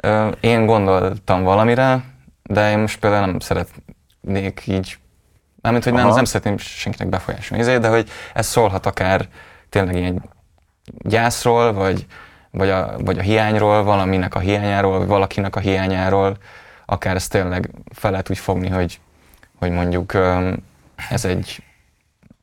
[0.00, 2.04] ö, én gondoltam valamire,
[2.42, 4.98] de én most például nem szeretnék így,
[5.60, 6.14] mármint, hogy nem, Aha.
[6.14, 9.28] nem szeretném senkinek befolyásolni, de hogy ez szólhat akár
[9.68, 10.22] tényleg ilyen
[10.98, 12.06] gyászról, vagy,
[12.50, 16.36] vagy, a, vagy a hiányról, valaminek a hiányáról, vagy valakinek a hiányáról,
[16.86, 19.00] akár ezt tényleg fel lehet úgy fogni, hogy,
[19.58, 20.14] hogy mondjuk
[21.10, 21.62] ez egy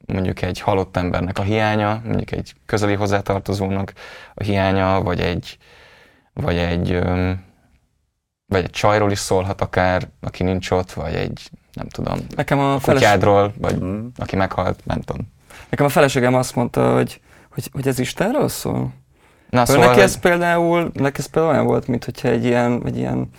[0.05, 3.93] mondjuk egy halott embernek a hiánya, mondjuk egy közeli hozzátartozónak
[4.33, 5.57] a hiánya, vagy egy,
[6.33, 6.99] vagy egy,
[8.45, 12.79] vagy egy csajról is szólhat akár, aki nincs ott, vagy egy, nem tudom, Nekem a,
[12.79, 13.77] kutyádról, vagy
[14.17, 15.33] aki meghalt, nem tudom.
[15.75, 17.21] Nekem a feleségem azt mondta, hogy,
[17.53, 18.93] hogy, hogy ez Istenről szól.
[19.49, 22.81] Na, Szóval neki ez hogy- például, neki ez például olyan volt, mint hogyha egy ilyen,
[22.85, 23.29] egy ilyen,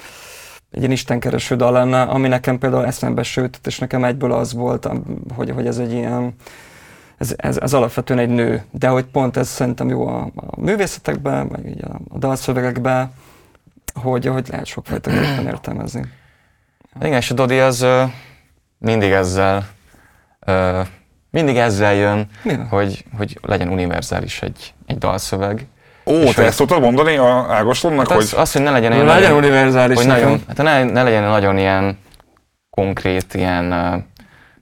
[0.71, 4.89] egy ilyen istenkereső dal lenne, ami nekem például eszembe sütött, és nekem egyből az volt,
[5.35, 6.35] hogy, hogy ez egy ilyen,
[7.19, 11.47] ez, ez, ez alapvetően egy nő, de hogy pont ez szerintem jó a, a művészetekben,
[11.47, 13.13] meg így a, a dalszövegekben,
[13.95, 16.05] hogy, hogy lehet sokfajtaképpen értelmezni.
[17.01, 17.87] Igen, és a Dodi az
[18.79, 19.67] mindig ezzel,
[21.31, 22.29] mindig ezzel jön,
[22.71, 25.67] hogy, hogy legyen univerzális egy, egy dalszöveg.
[26.07, 28.71] Ó, És te hogy- ezt szoktad mondani a Ágostonnak, Hát az, hogy az, hogy ne
[28.71, 31.99] legyen ilyen Legyen nagyon, univerzális hogy nagyon, hát ne, ne legyen nagyon ilyen
[32.71, 33.71] konkrét, ilyen,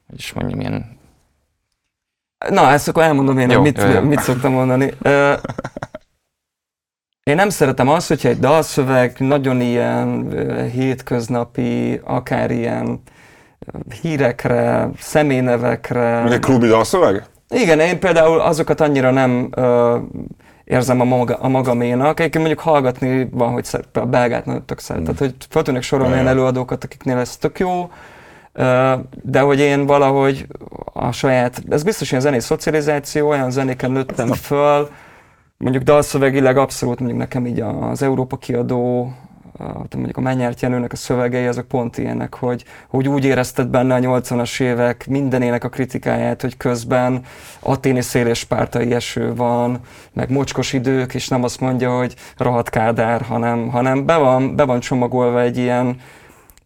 [0.09, 0.93] hogy is mondjam, ilyen
[2.49, 4.01] Na, ezt akkor elmondom én, Jó, hogy mit, jó, jó.
[4.01, 4.93] mit szoktam mondani.
[7.23, 10.31] Én nem szeretem azt, hogyha egy dalszöveg nagyon ilyen
[10.71, 13.01] hétköznapi, akár ilyen
[14.03, 16.23] hírekre, személynevekre.
[16.23, 17.25] Még egy klubi dalszöveg?
[17.49, 19.97] Igen, én például azokat annyira nem ö,
[20.65, 22.21] érzem a, maga, a magaménak.
[22.21, 25.03] Egyébként mondjuk hallgatni van, hogy szer, a belgát nagyon tök szeret.
[25.03, 27.91] Tehát, hogy fel tudnak sorolni olyan előadókat, akiknél ez tök jó,
[28.53, 30.47] ö, de hogy én valahogy
[30.93, 34.89] a saját, ez biztos, hogy a zenei szocializáció, olyan zenéken nőttem föl,
[35.57, 39.13] mondjuk dalszövegileg abszolút mondjuk nekem így az Európa kiadó,
[39.59, 43.95] a- mondjuk a Mennyárt Jenőnek a szövegei, azok pont ilyenek, hogy, hogy úgy érezted benne
[43.95, 47.21] a 80-as évek mindenének a kritikáját, hogy közben
[47.61, 49.81] aténi szél és spártai eső van,
[50.13, 54.65] meg mocskos idők, és nem azt mondja, hogy rohadt kádár, hanem, hanem be, van, be
[54.65, 56.01] van csomagolva egy ilyen,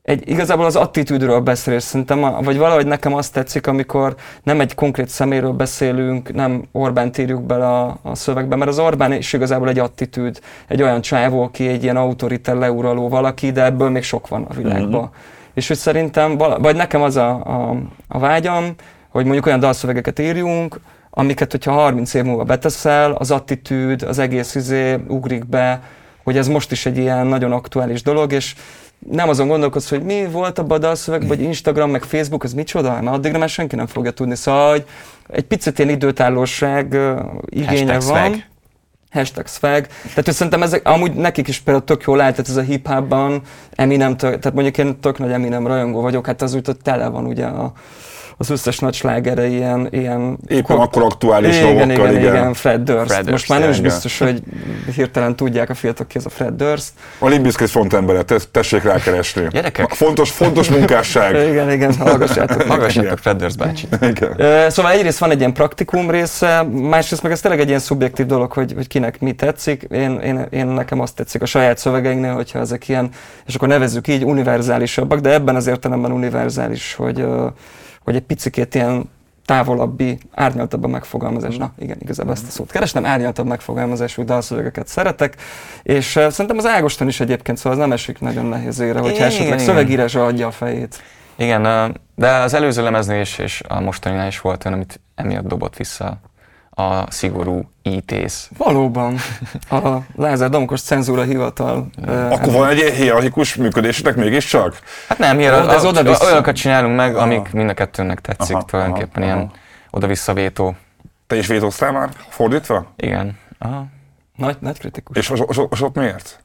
[0.09, 4.61] egy, igazából az attitűdről beszél, és szerintem, a- vagy valahogy nekem azt tetszik, amikor nem
[4.61, 9.33] egy konkrét szeméről beszélünk, nem Orbánt írjuk bele a, a szövegbe, mert az Orbán is
[9.33, 14.03] igazából egy attitűd, egy olyan csávó, aki egy ilyen autoriter leuraló valaki, de ebből még
[14.03, 15.03] sok van a világban.
[15.03, 15.11] Mhm.
[15.55, 17.77] És hogy szerintem, vala, vagy nekem az a, a,
[18.09, 18.65] a vágyam,
[19.09, 24.55] hogy mondjuk olyan dalszövegeket írjunk, amiket, hogyha 30 év múlva beteszel, az attitűd, az egész
[24.55, 25.81] izé ugrik be,
[26.25, 28.55] hogy ez most is egy ilyen nagyon aktuális dolog, és
[28.99, 33.17] nem azon gondolkodsz, hogy mi volt a dalszövegben, hogy Instagram, meg Facebook, az micsoda, mert
[33.17, 34.35] addigra már senki nem fogja tudni.
[34.35, 34.85] Szóval, hogy
[35.29, 38.31] egy picit ilyen időtállóság ö, igénye Hashtag van.
[38.31, 38.43] swag.
[39.11, 39.87] Hashtag swag.
[39.87, 43.43] Tehát hogy szerintem ezek, amúgy nekik is például tök jól állt, tehát ez a hip-hopban,
[43.75, 47.25] Eminem, tehát mondjuk én tök nagy Eminem rajongó vagyok, hát az úgy hogy tele van
[47.27, 47.73] ugye a,
[48.41, 52.55] az összes nagy slágere ilyen, ilyen Éppen akkor aktuális igen, dolgokkal, igen, igen, igen.
[52.55, 53.13] Fred Durst.
[53.13, 54.43] Fred Most már nem is biztos, hogy
[54.95, 56.93] hirtelen tudják a fiatalok, ki ez a Fred Durst.
[57.19, 59.47] A Limbiskit frontembere, te, tessék rákeresni.
[59.51, 59.93] Gyerekek.
[59.93, 61.35] Fontos, fontos munkásság.
[61.51, 62.63] Igen, igen, hallgassátok.
[62.63, 63.99] Hallgassátok Fred Durst bácsit.
[64.01, 64.71] Igen.
[64.71, 68.53] Szóval egyrészt van egy ilyen praktikum része, másrészt meg ez tényleg egy ilyen szubjektív dolog,
[68.53, 69.87] hogy, hogy kinek mi tetszik.
[69.91, 73.09] Én, én, én nekem azt tetszik a saját szövegeinknél, hogyha ezek ilyen,
[73.47, 77.25] és akkor nevezzük így, univerzálisabbak, de ebben az értelemben univerzális, hogy,
[78.09, 79.11] hogy egy picikét ilyen
[79.45, 81.57] távolabbi, árnyaltabb a megfogalmazás.
[81.57, 85.37] Na, igen, igazából ezt a szót kerestem, árnyaltabb megfogalmazású dalszövegeket szeretek,
[85.83, 89.27] és uh, szerintem az Ágoston is egyébként, szóval az nem esik nagyon nehézére, hogyha Igen,
[89.27, 91.03] esetleg szövegírásra adja a fejét.
[91.37, 91.63] Igen,
[92.15, 96.21] de az előző lemeznél is, és a mostaninál is volt olyan, amit emiatt dobott vissza
[96.79, 98.51] a szigorú ítész.
[98.57, 99.17] Valóban.
[99.71, 101.87] A Lázár Domkos cenzúra hivatal.
[102.07, 104.79] ö, Akkor van egy ilyen hierarchikus működésetek mégiscsak?
[105.09, 106.25] Hát nem, ilyen, de ez a- oda-vissza.
[106.25, 107.25] olyanokat csinálunk meg, Aha.
[107.25, 109.53] amik mind a kettőnek tetszik, Aha, tulajdonképpen aha, ilyen aha.
[109.91, 110.77] oda-vissza vétó.
[111.27, 112.93] Te is vétóztál már fordítva?
[112.97, 113.39] Igen.
[113.59, 113.87] Aha.
[114.37, 115.17] Nagy, nagy kritikus.
[115.17, 116.45] És, és, és, és ott miért?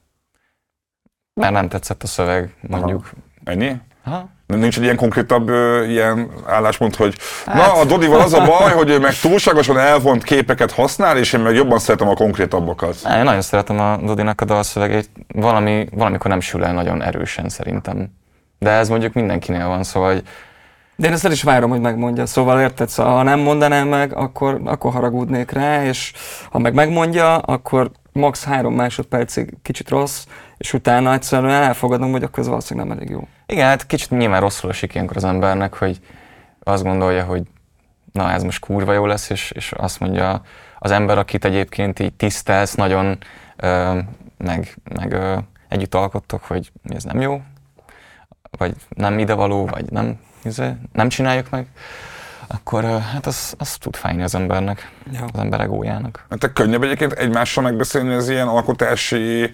[1.33, 3.11] Mert nem tetszett a szöveg, mondjuk.
[3.43, 3.75] Ennyi?
[4.03, 4.29] Aha.
[4.57, 7.55] Nincs egy ilyen konkrétabb ö, ilyen álláspont, hogy hát.
[7.55, 11.39] na, a Dodival az a baj, hogy ő meg túlságosan elvont képeket használ, és én
[11.39, 12.95] meg jobban szeretem a konkrétabbakat.
[13.03, 17.49] Á, Én nagyon szeretem a Dodinak a dalszövegét, valami, valamikor nem sül el nagyon erősen
[17.49, 18.09] szerintem.
[18.59, 20.23] De ez mondjuk mindenkinél van, szóval hogy
[20.95, 22.25] De én ezt el is várom, hogy megmondja.
[22.25, 26.13] Szóval érted, szóval, ha nem mondanám meg, akkor, akkor haragudnék rá, és
[26.51, 28.43] ha meg megmondja, akkor max.
[28.43, 30.25] három másodpercig kicsit rossz,
[30.57, 33.27] és utána egyszerűen elfogadom, hogy akkor ez valószínűleg nem elég jó.
[33.45, 35.99] Igen, hát kicsit nyilván rosszul esik ilyenkor az embernek, hogy
[36.63, 37.43] azt gondolja, hogy
[38.11, 40.41] na ez most kurva jó lesz, és, és azt mondja
[40.79, 43.17] az ember, akit egyébként így tisztelsz, nagyon
[43.55, 43.99] ö,
[44.37, 47.41] meg, meg ö, együtt alkottok, hogy ez nem jó,
[48.57, 51.67] vagy nem idevaló, vagy nem, izé, nem csináljuk meg,
[52.47, 55.25] akkor hát az, az tud fájni az embernek, Ja.
[55.33, 56.25] az ember egójának.
[56.29, 59.53] Nektek könnyebb egyébként egymással megbeszélni az ilyen alkotási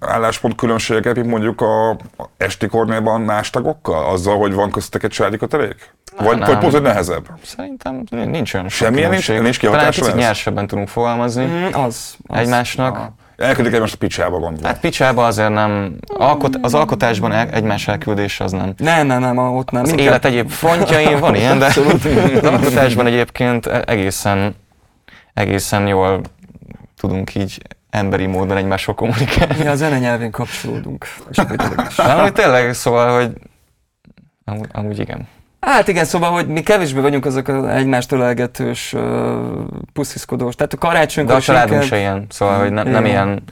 [0.00, 1.96] álláspont különbségeket, mint mondjuk a a
[2.36, 4.04] esti kornélban más tagokkal?
[4.12, 5.94] Azzal, hogy van köztetek egy családi kötelék?
[6.16, 6.48] Vagy, nem.
[6.48, 7.28] vagy pont, hogy nehezebb?
[7.44, 10.20] Szerintem nincs olyan Semmilyen nincs- nincs Talán kihatása picit ez?
[10.20, 12.38] nyersebben tudunk fogalmazni Mm, az, az.
[12.38, 12.94] egymásnak.
[12.96, 13.14] Aha.
[13.36, 14.64] Elküldik egymást a picsába, gondolom.
[14.64, 18.72] Hát picsába azért nem, alkot, az alkotásban el, egymás elküldés az nem.
[18.76, 19.82] Nem, nem, nem, ott nem.
[19.82, 24.54] Az Inkább- élet egyéb frontjain van ilyen, de az alkotásban egyébként e- egészen,
[25.34, 26.20] egészen jól
[26.96, 29.54] tudunk így emberi módon egymással kommunikálni.
[29.58, 31.06] Mi a zene nyelvén kapcsolódunk.
[31.96, 33.32] Nem, hogy tényleg, szóval, hogy
[34.44, 35.28] amúgy, amúgy igen.
[35.60, 39.00] Hát igen, szóval, hogy mi kevésbé vagyunk azok az egymást ölelgetős, uh,
[39.92, 40.54] pusziszkodós.
[40.54, 43.14] Tehát a karácsonykor De a családunk inkább- se ilyen, szóval, hogy nem, nem Igen.
[43.16, 43.42] ilyen,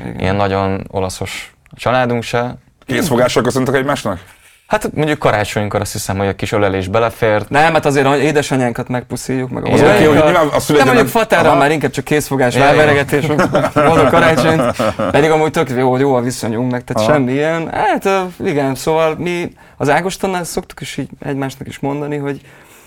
[0.00, 0.18] Igen.
[0.20, 2.56] ilyen nagyon olaszos a családunk se.
[2.86, 4.20] Készfogással köszöntek egymásnak?
[4.66, 7.48] Hát mondjuk karácsonykor azt hiszem, hogy a kis ölelés belefért.
[7.48, 10.94] Nem, hát azért hogy édesanyánkat megpuszíjuk, meg a Az oké, hogy nyilván a De szüleidet
[10.94, 11.54] mondjuk Aha.
[11.54, 13.26] már inkább csak készfogás, elveregetés,
[13.74, 14.76] boldog karácsonyt,
[15.10, 17.12] pedig amúgy tök jó, jó a viszonyunk, meg tehát Aha.
[17.12, 17.70] semmi ilyen.
[17.72, 18.08] Hát
[18.44, 22.40] igen, szóval mi az Ágostonnál szoktuk is így egymásnak is mondani, hogy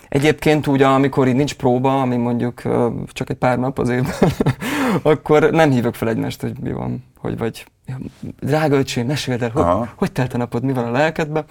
[0.10, 2.62] Egyébként úgy, amikor így nincs próba, ami mondjuk
[3.08, 4.14] csak egy pár nap az évben,
[5.02, 7.98] akkor nem hívok fel egymást, hogy mi van, hogy vagy "Ja,
[8.40, 9.94] drága öcsém, meséld el, hogy, Aha.
[9.96, 11.46] hogy telt a napod, mi van a lelkedben,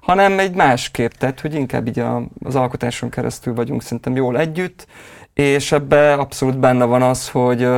[0.00, 4.86] hanem egy másképp, tehát hogy inkább így a, az alkotáson keresztül vagyunk szerintem jól együtt,
[5.34, 7.68] és ebbe abszolút benne van az, hogy,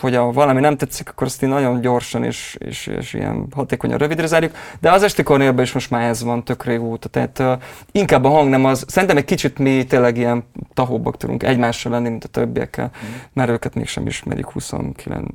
[0.00, 3.98] hogy ha valami nem tetszik, akkor azt így nagyon gyorsan és, és, és ilyen hatékonyan
[3.98, 7.42] rövidre zárjuk, de az esti kornélben is most már ez van tök régóta, tehát
[7.92, 12.08] inkább a hang nem az, szerintem egy kicsit mi tényleg ilyen tahóbbak tudunk egymással lenni,
[12.08, 12.90] mint a többiekkel,
[13.32, 15.26] mert őket mégsem ismerjük 29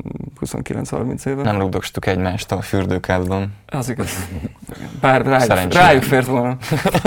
[0.41, 1.43] 29-30 éve.
[1.43, 3.53] Nem rugdogstuk egymást a fürdőkádban.
[3.67, 4.27] Az igaz.
[5.01, 6.57] Bár rájuk, rájuk fért volna.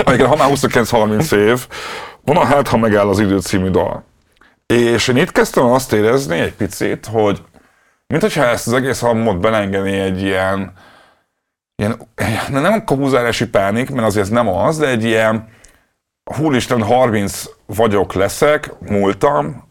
[0.03, 1.67] Amikor ha már 29-30 év,
[2.21, 4.03] van a Hát, ha megáll az idő című dal.
[4.65, 7.41] És én itt kezdtem azt érezni egy picit, hogy
[8.07, 10.73] mint hogyha ezt az egész albumot belengeni egy ilyen,
[11.75, 12.01] ilyen
[12.49, 15.47] ne- nem kapuzárási pánik, mert azért ez nem az, de egy ilyen
[16.23, 19.67] húristen 30 vagyok leszek, múltam,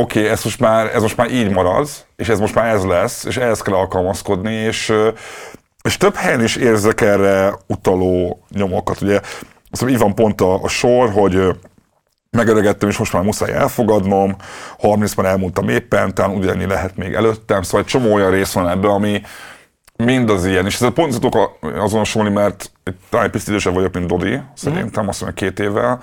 [0.00, 2.84] oké, okay, ez, most már, ez most már így marad, és ez most már ez
[2.84, 4.92] lesz, és ehhez kell alkalmazkodni, és,
[5.82, 9.00] és több helyen is érzek erre utaló nyomokat.
[9.00, 11.56] Ugye azt hiszem, így van pont a, a sor, hogy
[12.36, 14.36] megöregettem, és most már muszáj elfogadnom,
[14.78, 18.68] 30 már elmúltam éppen, talán ugyanennyi lehet még előttem, szóval egy csomó olyan rész van
[18.68, 19.22] ebben, ami
[19.96, 22.72] mind az ilyen, és ezzel pont tudok azonosulni, mert
[23.10, 26.00] talán egy picit idősebb vagyok, mint Dodi, szerintem, azt mondom, két évvel,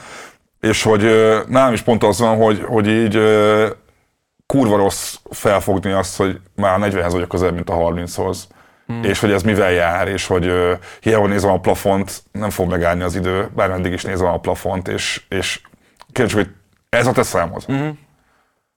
[0.59, 1.01] és hogy
[1.47, 3.19] nálam is pont az van, hogy, hogy így
[4.45, 8.47] kurva rossz felfogni azt, hogy már 40-hez vagyok közel, mint a 30-hoz.
[8.85, 9.03] Hmm.
[9.03, 13.03] És hogy ez mivel jár, és hogy uh, hiába nézem a plafont, nem fog megállni
[13.03, 15.61] az idő, bármeddig is nézem a plafont, és, és
[16.11, 16.49] kérdés, hogy
[16.89, 17.63] ez a te számod.
[17.67, 17.77] Mhm.
[17.77, 17.89] Mm-hmm.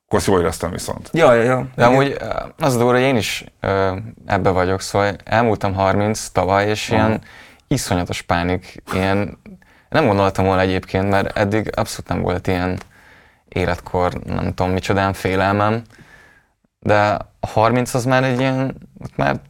[0.07, 1.11] Akkor azt jól éreztem viszont.
[1.13, 1.67] Ja, ja, ja.
[1.75, 2.25] De amúgy ö,
[2.59, 7.21] az a durva, hogy én is ö, ebbe vagyok, szóval elmúltam 30 tavaly, és ilyen
[7.69, 9.39] iszonyatos pánik, ilyen
[9.89, 12.79] nem gondoltam volna egyébként, mert eddig abszolút nem volt ilyen
[13.49, 15.83] életkor, nem tudom micsodán félelmem,
[16.79, 19.41] de a 30 az már egy ilyen, ott már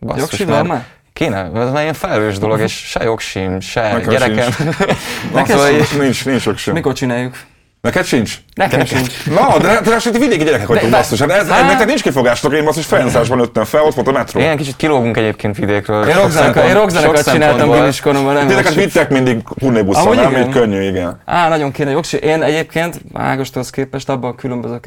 [0.00, 0.86] basszus, már?
[1.22, 4.50] Kéne, ez már ilyen felelős dolog, és se jogsim, se Nekem gyerekem.
[5.46, 5.92] Szóval sincs.
[5.92, 6.74] így- Nincs, nincs sok sem.
[6.74, 7.36] Mikor csináljuk?
[7.80, 8.34] Neked sincs?
[8.54, 9.26] Nekem sincs.
[9.26, 11.20] Na, de te hát vidéki gyerekek vagytok, basszus.
[11.20, 14.40] Hát ez, Hát- neked nincs kifogástotok, én basszus Ferencvárosban nőttem fel, ott volt a metró.
[14.40, 16.08] Igen, kicsit kilógunk egyébként vidékről.
[16.08, 17.76] Én rockzenekart csináltam szempontból.
[17.76, 20.30] gimiskoromban, nem vittek mindig turnébusszal, Amúgy nem?
[20.30, 20.46] igen.
[20.46, 21.20] Így könnyű, igen.
[21.24, 22.16] Á, nagyon kéne jogsi.
[22.16, 24.86] Én egyébként Ágostóhoz képest abban különbözök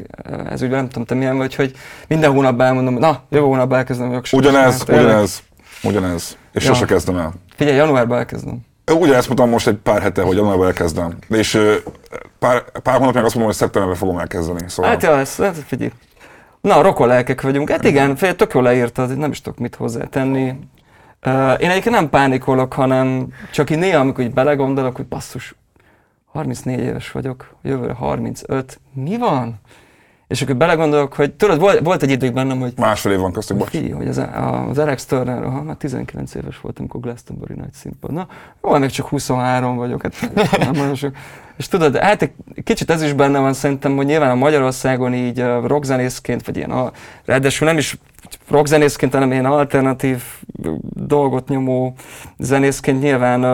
[0.50, 1.72] ez ügyben, nem tudom, te milyen vagy, hogy
[2.08, 4.36] minden hónapban elmondom, na, jövő hónapban elkezdem jogsi.
[4.36, 5.04] Ugyanez, Tényleg.
[5.06, 5.42] ugyanez,
[5.86, 6.36] ugyanez.
[6.52, 6.74] És Ja.
[6.74, 7.32] sose kezdem el.
[7.56, 8.58] Figyelj, januárban elkezdem.
[8.92, 11.16] Ugyanezt mondtam most egy pár hete, hogy januárban elkezdem.
[11.28, 11.58] És
[12.38, 14.64] pár, pár hónap meg azt mondom, hogy szeptemberben fogom elkezdeni.
[14.68, 14.90] Szóval.
[14.90, 15.90] Hát ja, ez, ez figyelj.
[16.60, 17.70] Na, rokon lelkek vagyunk.
[17.70, 20.58] Hát igen, fél, tök jól leírtad, nem is tudok mit hozzátenni.
[21.26, 25.54] Uh, én egyébként nem pánikolok, hanem csak így néha, amikor így belegondolok, hogy basszus,
[26.32, 29.60] 34 éves vagyok, jövőre 35, mi van?
[30.28, 32.72] És akkor belegondolok, hogy tudod, volt, volt egy idők bennem, hogy...
[32.76, 33.68] Másfél év van köztük, bocs.
[33.68, 34.22] Fi, hogy az,
[34.68, 38.12] az Alex Turner, ha már 19 éves voltam, amikor Glastonbury nagy színpad.
[38.12, 38.28] Na,
[38.64, 41.16] jó, még csak 23 vagyok, hát nem nagyon sok.
[41.56, 42.32] És tudod, hát egy
[42.64, 46.92] kicsit ez is benne van szerintem, hogy nyilván a Magyarországon így rockzenészként, vagy ilyen, a,
[47.24, 47.98] ráadásul nem is
[48.48, 50.22] rockzenészként, hanem ilyen alternatív
[50.92, 51.94] dolgot nyomó
[52.38, 53.44] zenészként nyilván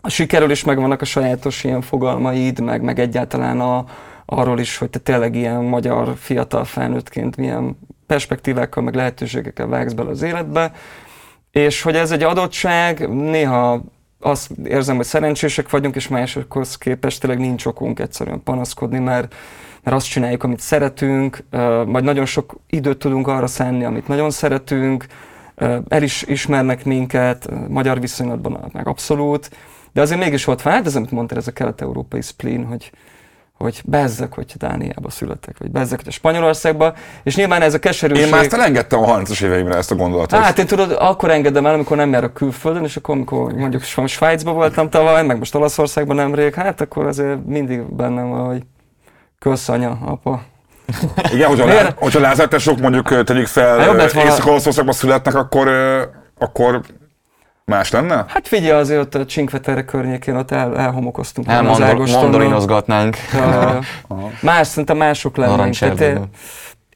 [0.00, 3.84] a sikerül is megvannak a sajátos ilyen fogalmaid, meg, meg egyáltalán a,
[4.30, 10.10] arról is, hogy te tényleg ilyen magyar fiatal felnőttként milyen perspektívákkal, meg lehetőségekkel vágsz bele
[10.10, 10.72] az életbe,
[11.50, 13.82] és hogy ez egy adottság, néha
[14.20, 19.34] azt érzem, hogy szerencsések vagyunk, és másokhoz képest tényleg nincs okunk egyszerűen panaszkodni, mert,
[19.82, 21.44] mert azt csináljuk, amit szeretünk,
[21.86, 25.06] majd nagyon sok időt tudunk arra szánni, amit nagyon szeretünk,
[25.88, 29.50] el is ismernek minket, magyar viszonylatban meg abszolút,
[29.92, 32.90] de azért mégis ott van, hát ez, amit mondtál, ez a kelet-európai spleen, hogy,
[33.58, 38.24] hogy bezzek, hogy Dániába születtek, vagy bezzek, hogy a Spanyolországba, és nyilván ez a keserűség...
[38.24, 40.40] Én már ezt elengedtem a 30-as éveimre ezt a gondolatot.
[40.40, 44.54] Hát én tudod, akkor engedem el, amikor nem járok külföldön, és akkor amikor mondjuk Svájcban
[44.54, 48.62] voltam tavaly, meg most Olaszországban nemrég, hát akkor azért mindig bennem van, hogy
[49.38, 50.42] köszanya, apa.
[51.32, 52.48] Igen, hogyha, lá, hogyha Lázár
[52.80, 55.68] mondjuk tegyük fel, hát Észak-Olaszországban születnek, akkor,
[56.38, 56.80] akkor
[57.68, 58.24] Más lenne?
[58.28, 61.48] Hát figyelj, azért ott a Csinkvetere környékén ott el, elhomokoztunk.
[61.48, 63.16] El mandor, mandorinozgatnánk.
[64.40, 65.74] más, szerintem mások lennénk.
[65.74, 66.20] Tehát,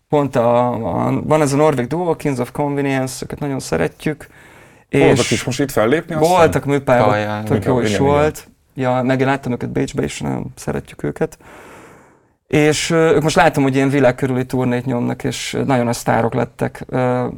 [0.08, 4.26] pont a, a, van ez a Norvég duo, Kings of Convenience, őket nagyon szeretjük.
[4.90, 6.14] Voltak is most itt fellépni?
[6.14, 8.46] Voltak műpályában, tök jó is volt.
[8.74, 11.38] Ja, meg láttam őket Bécsbe is, nagyon szeretjük őket.
[12.52, 16.84] És ők most látom, hogy ilyen világkörüli turnét nyomnak, és nagyon a sztárok lettek.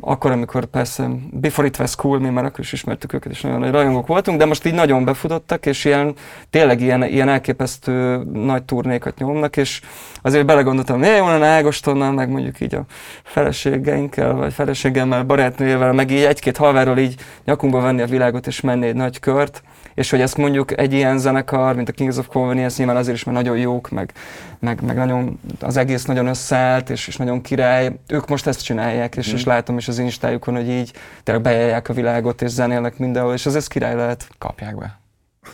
[0.01, 3.59] Akkor, amikor persze Before It Was Cool, mi már akkor is ismertük őket, és nagyon
[3.59, 6.15] nagy rajongók voltunk, de most így nagyon befutottak, és ilyen,
[6.51, 9.81] tényleg ilyen, ilyen elképesztő nagy turnékat nyomnak, és
[10.23, 12.85] azért belegondoltam, hogy onnan Ágostonnal, meg mondjuk így a
[13.25, 18.87] feleségeinkkel, vagy feleségemmel, barátnőjével, meg így egy-két halváról így nyakunkba venni a világot, és menni
[18.87, 19.63] egy nagy kört,
[19.95, 23.25] és hogy ezt mondjuk egy ilyen zenekar, mint a Kings of Convenience nyilván azért is,
[23.25, 24.13] mert nagyon jók, meg,
[24.59, 27.93] meg, meg nagyon, az egész nagyon összeállt, és, és nagyon király.
[28.07, 29.35] Ők most ezt csinálják, és, mm.
[29.35, 30.93] és látom is az instájukon, hogy így
[31.23, 34.29] tényleg bejárják a világot, és zenélnek mindenhol, és az ez király lehet.
[34.39, 34.99] Kapják be.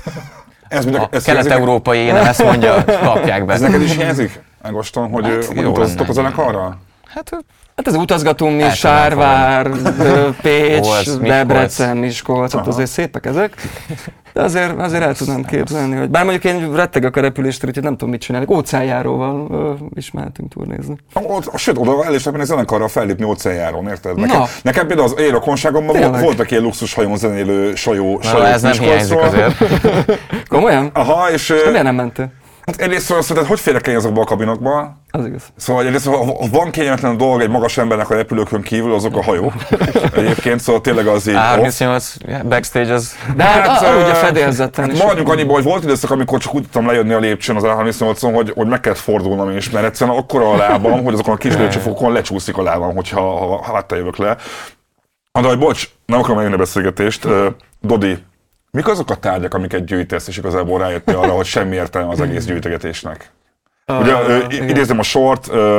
[0.69, 3.53] ez a ez kelet-európai énem ezt mondja, kapják be.
[3.53, 6.79] Ez neked is hiányzik, Ágoston, hogy, hát, hogy utaztok a zenekarra?
[7.15, 7.45] Hát
[7.77, 9.71] Hát az utazgatunk mi, Sárvár,
[10.43, 13.55] Pécs, Debrecen, Miskolc, ott azért szépek ezek.
[14.33, 17.93] De azért, azért el tudnám képzelni, hogy bár mondjuk én rettegek a repüléstől, úgyhogy nem
[17.93, 18.47] tudom mit csinálni.
[18.51, 20.97] Óceánjáróval ö, is mehetünk turnézni.
[21.55, 24.17] Sőt, oda el is lehetne zenekarra fellépni óceánjárón, érted?
[24.17, 24.47] Nekem, Na.
[24.63, 28.73] nekem például az érokonságomban volt, voltak ilyen luxus hajón zenélő sajó, Na, sajó ez nem
[28.73, 29.55] hiányzik azért.
[30.49, 30.91] Komolyan?
[30.93, 31.49] Aha, és...
[31.49, 32.33] és miért nem mentél?
[32.67, 34.97] Hát egyrészt szóval szerinted hogy férek el azokba a kabinokba?
[35.11, 35.43] Az igaz.
[35.57, 39.53] Szóval egyrészt, ha van kényelmetlen dolog egy magas embernek a repülőkön kívül, azok a hajók.
[40.15, 43.15] Egyébként, szóval tényleg az így A38 backstage az...
[43.37, 45.01] De hát, hát a, a fedélzeten hát is.
[45.01, 48.53] Maradjunk annyiból, hogy volt időszak, amikor csak úgy tudtam lejönni a lépcsőn az A38-on, hogy,
[48.55, 52.13] hogy meg kellett fordulnom is, mert egyszerűen akkora a lábam, hogy azokon a kis lépcsőfokon
[52.13, 54.37] lecsúszik a lábam, hogyha ha, ha, jövök le.
[55.33, 57.27] De hogy bocs, nem akarom eljönni a beszélgetést.
[57.81, 58.19] Dodi,
[58.71, 62.45] Mik azok a tárgyak, amiket gyűjtesz, és igazából rájöttél arra, hogy semmi értelme az egész
[62.45, 63.31] gyűjtögetésnek?
[63.87, 65.79] Ugye, uh, idézem a sort, uh,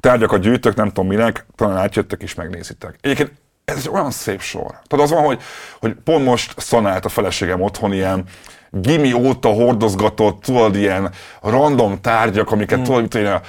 [0.00, 2.98] tárgyakat gyűjtök, nem tudom minek, talán átjöttek és megnézitek.
[3.00, 3.32] Egyébként
[3.64, 4.70] ez egy olyan szép sor.
[4.86, 5.40] Tehát az van, hogy,
[5.80, 8.24] hogy pont most szanált a feleségem otthon ilyen
[8.70, 11.10] gimi óta hordozgatott, tudod, ilyen
[11.42, 12.82] random tárgyak, amiket mm.
[12.82, 13.40] tudod, tudod,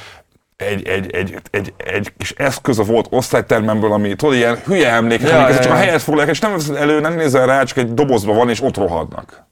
[0.64, 5.30] egy, egy, egy, egy, egy kis eszköz a volt osztálytermemből, ami tudod, ilyen hülye emlékek,
[5.30, 5.72] ja, ja, csak ja.
[5.72, 8.78] a helyet foglalják, és nem elő, nem nézel rá, csak egy dobozban van, és ott
[8.78, 9.52] rohadnak.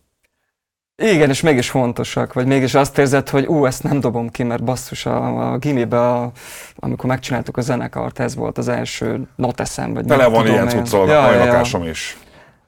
[1.01, 4.63] Igen, és mégis fontosak, vagy mégis azt érzed, hogy ú, ezt nem dobom ki, mert
[4.63, 6.31] basszus a, a gimibe, a,
[6.75, 11.23] amikor megcsináltuk a zenekart, ez volt az első noteszem, vagy Tele van ilyen cuccal, ja,
[11.23, 11.89] a ja.
[11.89, 12.17] is.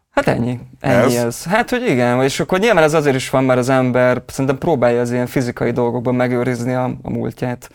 [0.10, 1.24] Hát ennyi, ennyi ez?
[1.24, 1.44] ez.
[1.44, 5.02] Hát, hogy igen, és akkor nyilván ez azért is van, mert az ember szerintem próbálja
[5.02, 7.70] az ilyen fizikai dolgokban megőrizni a, a múltját.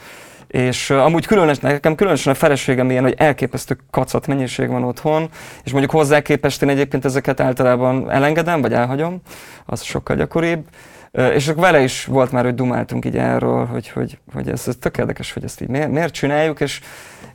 [0.48, 5.28] És uh, amúgy különös, nekem különösen a feleségem ilyen, hogy elképesztő kacat mennyiség van otthon,
[5.64, 9.20] és mondjuk hozzá képest én egyébként ezeket általában elengedem, vagy elhagyom,
[9.66, 10.66] az sokkal gyakoribb.
[11.12, 14.68] Uh, és akkor vele is volt már, hogy dumáltunk így erről, hogy, hogy, hogy ez,
[14.68, 16.80] ez tök érdekes, hogy ezt így miért, miért csináljuk, és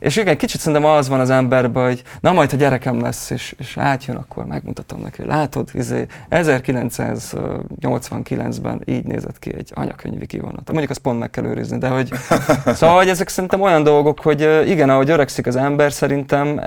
[0.04, 3.54] és igen, kicsit szerintem az van az emberben, hogy na majd, ha gyerekem lesz, és,
[3.58, 5.24] és átjön, akkor megmutatom neki.
[5.24, 10.68] Látod, izé, 1989-ben így nézett ki egy anyakönyvi kivonat.
[10.68, 12.12] Mondjuk azt pont meg kell őrizni, de hogy...
[12.74, 16.60] Szóval hogy ezek szerintem olyan dolgok, hogy igen, ahogy öregszik az ember, szerintem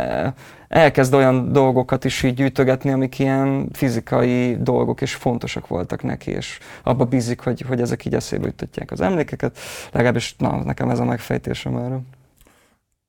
[0.68, 6.60] elkezd olyan dolgokat is így gyűjtögetni, amik ilyen fizikai dolgok, és fontosak voltak neki, és
[6.84, 9.58] abba bízik, hogy, hogy ezek így eszébe jutatják az emlékeket.
[9.92, 12.00] Legalábbis na, nekem ez a megfejtésem erre.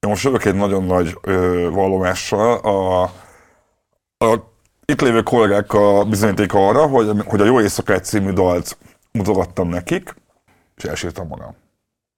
[0.07, 2.57] Most jövök egy nagyon nagy ö, vallomással.
[2.59, 3.03] A,
[4.25, 4.51] a
[4.85, 8.79] itt lévő kollégákkal bizonyíték arra, hogy, hogy a Jó Éjszakát című dalt
[9.13, 10.15] mutogattam nekik,
[10.77, 11.57] és elsírtam magam.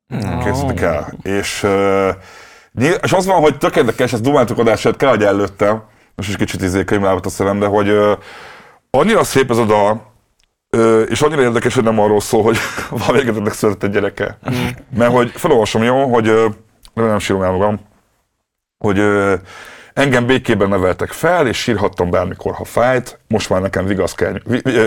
[0.07, 0.39] No.
[0.39, 1.13] Készítik el.
[1.23, 1.67] És,
[3.03, 5.83] és az van, hogy tök érdekes, ezt dumáltuk adását, kell, hogy előttem,
[6.15, 8.19] most is kicsit izé könyválvat a szemembe, hogy uh,
[8.91, 10.13] annyira szép ez a dal,
[11.09, 12.57] és annyira érdekes, hogy nem arról szól, hogy
[12.91, 14.39] valamelyiketnek született egy gyereke.
[14.51, 14.67] Mm.
[14.97, 16.29] Mert hogy felolvasom jó, hogy
[17.09, 17.81] nem sírom el magam,
[18.79, 19.33] hogy uh,
[20.01, 23.19] Engem békében neveltek fel, és sírhattam bármikor, ha fájt.
[23.29, 24.41] Most már nekem, vigasz kell,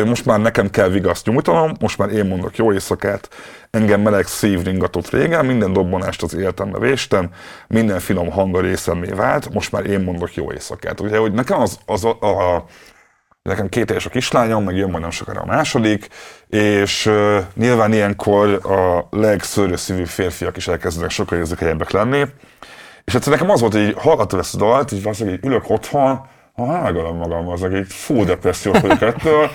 [0.06, 3.30] most már nekem kell vigaszt nyújtanom, most már én mondok jó éjszakát.
[3.70, 7.30] Engem meleg szív ringatott régen, minden dobbanást az életembe véstem,
[7.68, 11.00] minden finom hang a részemé vált, most már én mondok jó éjszakát.
[11.00, 12.66] Ugye, hogy nekem az, az a, a,
[13.42, 16.08] nekem két éves a kislányom, meg jön majd nem sokára a második,
[16.54, 22.26] és uh, nyilván ilyenkor a legszörösszívű férfiak is elkezdenek sokkal érzékenyebbek lenni,
[23.04, 26.26] és egyszer nekem az volt, hogy hallgattam ezt a dalt, így valószínűleg így ülök otthon,
[26.56, 29.50] hágalom magam, az egy fú depressziós vagyok ettől,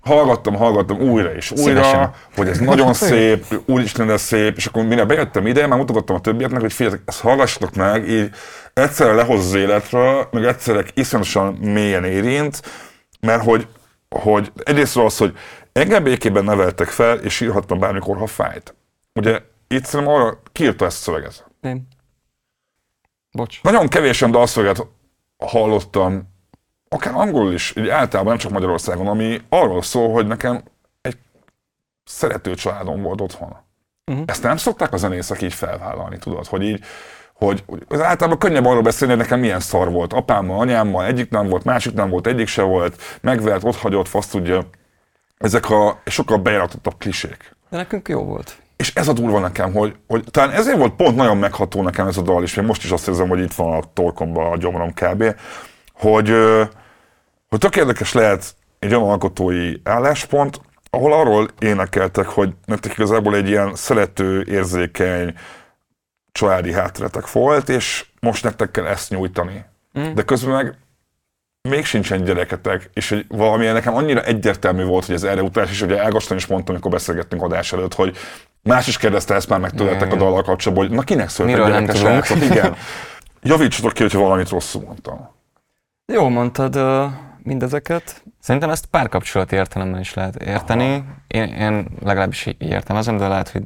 [0.00, 2.10] hallgattam, hallgattam újra és újra, Szívesen.
[2.36, 6.20] hogy ez nagyon szép, úristen, ez szép, és akkor mire bejöttem ide, már mutogattam a
[6.20, 8.30] többieknek, hogy figyeljetek, ezt hallgassatok meg, így
[8.72, 12.62] egyszerre lehoz az életről, meg egyszerre iszonyatosan mélyen érint,
[13.20, 13.66] mert hogy,
[14.08, 15.32] hogy egyrészt az, hogy
[15.76, 18.74] engem békében neveltek fel, és írhattam bármikor, ha fájt.
[19.14, 21.46] Ugye itt szerintem arra kiírta ezt a szöveget.
[21.60, 21.86] Nem.
[23.30, 23.62] Bocs.
[23.62, 24.86] Nagyon kevésen dalszöveget
[25.36, 26.34] hallottam,
[26.88, 30.62] akár angolul is, így általában nem csak Magyarországon, ami arról szól, hogy nekem
[31.00, 31.16] egy
[32.04, 33.56] szerető családom volt otthon.
[34.06, 34.24] Uh-huh.
[34.26, 36.84] Ezt nem szokták a zenészek így felvállalni, tudod, hogy így,
[37.32, 40.12] hogy az általában könnyebb arról beszélni, hogy nekem milyen szar volt.
[40.12, 44.26] Apámmal, anyámmal, egyik nem volt, másik nem volt, egyik se volt, megvert, ott hagyott, fasz
[44.26, 44.68] tudja.
[45.38, 47.56] Ezek a sokkal bejáratott klisék.
[47.70, 48.56] De nekünk jó volt.
[48.76, 52.16] És ez a durva nekem, hogy, hogy talán ezért volt pont nagyon megható nekem ez
[52.16, 54.92] a dal is, mert most is azt érzem, hogy itt van a torkomban a gyomrom
[54.94, 55.34] kb.,
[55.92, 56.28] hogy,
[57.48, 60.60] hogy tök érdekes lehet egy olyan alkotói álláspont,
[60.90, 65.34] ahol arról énekeltek, hogy nektek igazából egy ilyen szerető, érzékeny,
[66.32, 69.64] családi hátteretek volt, és most nektek kell ezt nyújtani.
[69.98, 70.14] Mm.
[70.14, 70.78] De közben meg
[71.66, 75.82] még sincsen gyereketek, és hogy valamilyen nekem annyira egyértelmű volt, hogy ez erre utalás, és
[75.82, 78.16] ugye Ágoston is mondtam, amikor beszélgettünk adás előtt, hogy
[78.62, 81.94] más is kérdezte ezt már meg tőletek a dallal kapcsolatban, hogy na kinek született nem
[81.94, 82.76] srácok, igen.
[83.42, 85.34] Javítsatok ki, hogyha valamit rosszul mondtam.
[86.12, 87.04] Jó mondtad uh,
[87.42, 88.22] mindezeket.
[88.40, 91.04] Szerintem ezt párkapcsolati értelemben is lehet érteni.
[91.26, 93.62] Én, én legalábbis így értelmezem, de lehet, hogy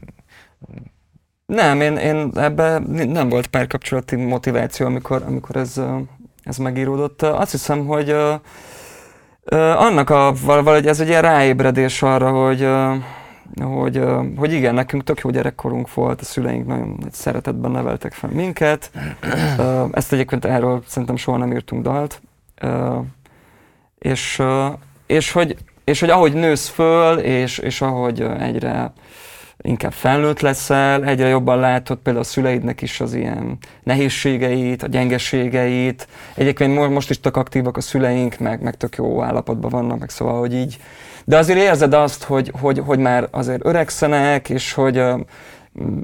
[1.47, 6.01] Nem, én, én ebben nem volt párkapcsolati motiváció, amikor, amikor ez, uh,
[6.43, 7.23] ez megíródott.
[7.23, 8.11] Azt hiszem, hogy
[9.77, 12.69] annak a, valahogy ez egy ilyen ráébredés arra, hogy
[13.63, 14.03] hogy,
[14.37, 18.91] hogy igen, nekünk tök jó gyerekkorunk volt, a szüleink nagyon nagy szeretetben neveltek fel minket.
[19.93, 22.23] Ezt egyébként erről szerintem soha nem írtunk dalt.
[23.99, 24.43] És,
[25.07, 28.93] és, hogy, és hogy ahogy nősz föl, és, és ahogy egyre
[29.63, 36.09] inkább felnőtt leszel, egyre jobban látod például a szüleidnek is az ilyen nehézségeit, a gyengeségeit.
[36.35, 40.11] Egyébként mo- most is tök aktívak a szüleink, meg, meg tök jó állapotban vannak, meg
[40.11, 40.79] szóval, hogy így.
[41.25, 45.03] De azért érzed azt, hogy, hogy, hogy már azért öregszenek, és hogy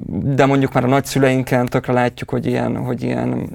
[0.09, 3.49] de mondjuk már a nagyszüleinken tökre látjuk, hogy ilyen, hogy ilyen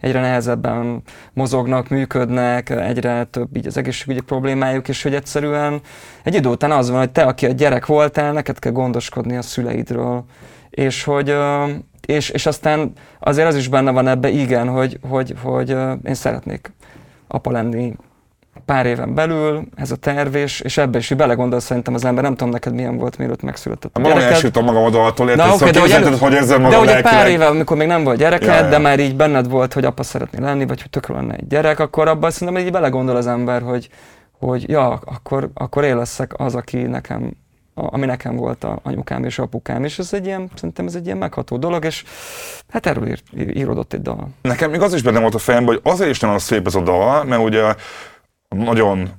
[0.00, 1.02] egyre nehezebben
[1.32, 5.80] mozognak, működnek, egyre több így az egészségügyi problémájuk, és hogy egyszerűen
[6.22, 9.42] egy idő után az van, hogy te, aki a gyerek voltál, neked kell gondoskodni a
[9.42, 10.24] szüleidről.
[10.70, 11.34] És hogy
[12.06, 15.70] és, és aztán azért az is benne van ebbe, igen, hogy, hogy, hogy
[16.04, 16.72] én szeretnék
[17.28, 17.96] apa lenni
[18.70, 22.22] pár éven belül, ez a terv, és, és ebbe is így belegondol szerintem az ember,
[22.22, 24.34] nem tudom neked milyen volt, mielőtt megszületett a Magam gyereked.
[24.34, 25.46] elsültem magam a daltól, érted?
[25.46, 28.04] Na, Szóval de hogy, hogy ezzel de magam hogy egy pár éve, amikor még nem
[28.04, 28.68] volt gyereked, Ja, ja.
[28.68, 31.78] de már így benned volt, hogy apa szeretné lenni, vagy hogy tökre lenne egy gyerek,
[31.80, 33.88] akkor abban szerintem így belegondol az ember, hogy,
[34.38, 37.30] hogy ja, akkor, akkor én leszek az, aki nekem,
[37.74, 41.04] a- ami nekem volt a anyukám és apukám, és ez egy ilyen, szerintem ez egy
[41.06, 42.04] ilyen megható dolog, és
[42.72, 43.22] hát erről írt,
[43.54, 44.28] íródott egy dal.
[44.42, 46.80] Nekem még az is benne volt a fejemben, hogy azért is az szép ez a
[46.80, 47.62] dal, mert ugye
[48.56, 49.10] nagyon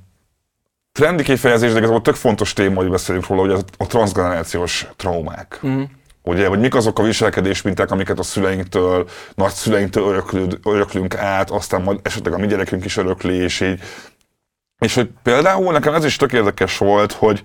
[0.92, 5.60] trendi kifejezés, de igazából tök fontos téma, hogy beszéljünk róla, hogy a transgenerációs traumák.
[5.66, 5.82] Mm.
[6.22, 12.00] Ugye, hogy mik azok a viselkedésminták, amiket a szüleinktől, nagyszüleinktől öröklünk, öröklünk át, aztán majd
[12.02, 13.80] esetleg a mi gyerekünk is örökli, és így.
[14.78, 17.42] És hogy például nekem ez is tök érdekes volt, hogy,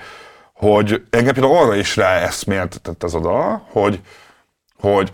[0.53, 4.01] hogy engem például arra is rá eszmélt tett ez a dal, hogy,
[4.79, 5.11] hogy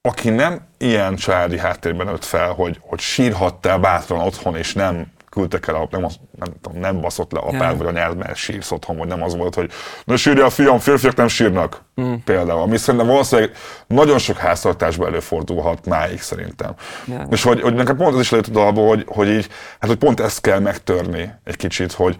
[0.00, 5.66] aki nem ilyen családi háttérben nőtt fel, hogy, hogy sírhattál bátran otthon, és nem küldtek
[5.66, 7.76] el, nem, az- nem, tudom, nem baszott le apád Ja.
[7.76, 9.70] vagy anyád, mert sírsz otthon, vagy nem az volt, hogy
[10.04, 11.82] ne sírja a fiam, férfiak nem sírnak.
[12.00, 12.14] Mm.
[12.24, 13.52] Például, ami szerintem valószínűleg
[13.86, 16.74] nagyon sok háztartásban előfordulhat máig szerintem.
[17.06, 17.26] Ja.
[17.30, 19.48] És hogy, hogy nekem pont az is lejött a dalból, hogy, hogy így,
[19.80, 22.16] hát hogy pont ezt kell megtörni egy kicsit, hogy,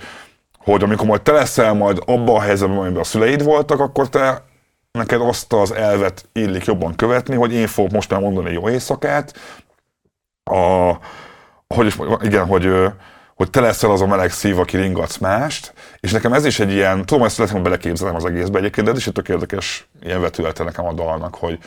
[0.58, 4.42] hogy amikor majd te leszel majd abban a helyzetben, amiben a szüleid voltak, akkor te
[4.92, 9.34] neked azt az elvet illik jobban követni, hogy én fogok most már mondani jó éjszakát,
[10.44, 10.90] a,
[11.74, 12.70] hogy is igen, hogy,
[13.34, 16.72] hogy te leszel az a meleg szív, aki ringatsz mást, és nekem ez is egy
[16.72, 19.88] ilyen, tudom, ezt lehet, hogy beleképzelem az egészbe egyébként, de ez is egy tök érdekes
[20.02, 21.58] ilyen vetülete nekem a dalnak, hogy,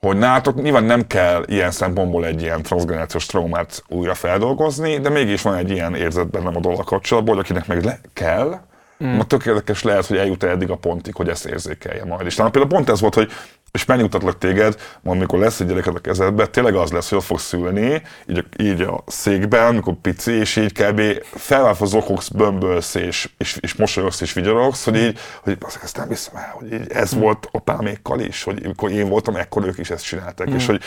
[0.00, 5.42] hogy nálatok nyilván nem kell ilyen szempontból egy ilyen transgenerációs traumát újra feldolgozni, de mégis
[5.42, 8.60] van egy ilyen érzet bennem a dolog kapcsolatból, hogy akinek meg le kell,
[9.04, 9.18] mm.
[9.18, 12.26] tök érdekes lehet, hogy eljut eddig a pontig, hogy ezt érzékelje majd.
[12.26, 13.32] És talán például pont ez volt, hogy
[13.74, 17.24] és megnyugtatlak téged, majd mikor lesz egy gyereked a kezedbe, tényleg az lesz, hogy ott
[17.24, 21.00] fogsz szülni, így a, így a székben, amikor pici, és így kb.
[21.22, 26.08] felváltva zokogsz, bömbölsz, és, és, és mosolyogsz, és vigyorogsz, hogy így, hogy azt ezt nem
[26.08, 29.90] hiszem el, hogy így ez volt apámékkal is, hogy amikor én voltam, ekkor ők is
[29.90, 30.80] ezt csináltak, és hogy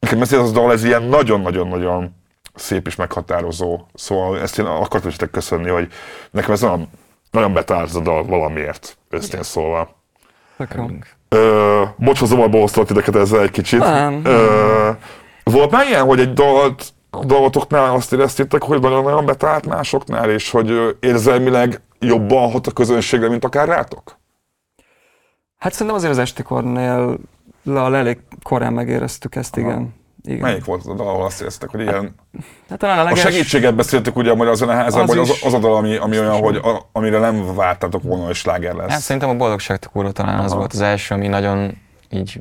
[0.00, 2.16] nekem ez az dal, ez ilyen nagyon-nagyon-nagyon
[2.54, 3.80] szép és meghatározó.
[3.94, 5.88] Szóval ezt én akartam is köszönni, hogy
[6.30, 6.88] nekem ez nagyon,
[7.30, 9.96] nagyon betárt a dal valamiért, őszintén szólva.
[11.12, 11.19] Jó.
[11.34, 13.78] Ö, bocs, ha zavarba titeket ezzel egy kicsit.
[13.78, 14.20] Nem.
[14.24, 14.90] Ö,
[15.44, 16.92] volt már ilyen, hogy egy dalt,
[17.24, 23.44] dalotoknál azt éreztétek, hogy nagyon-nagyon betált másoknál, és hogy érzelmileg jobban hat a közönségre, mint
[23.44, 24.18] akár rátok?
[25.58, 27.18] Hát szerintem azért az esti kornél
[27.74, 29.94] elég korán megéreztük ezt, igen.
[30.24, 30.40] Igen.
[30.40, 32.14] Melyik volt az a dal, ahol azt éreztek, hogy ilyen...
[32.68, 33.20] Hát talán a A leges...
[33.20, 36.40] segítséget beszéltük ugye a Magyar Zeneházban, Az hogy az, az a dal, ami, ami olyan,
[36.40, 38.90] hogy a, amire nem vártátok volna, hogy sláger lesz.
[38.90, 40.58] Hát szerintem a Boldogságtok úra talán az Aha.
[40.58, 41.76] volt az első, ami nagyon
[42.10, 42.40] így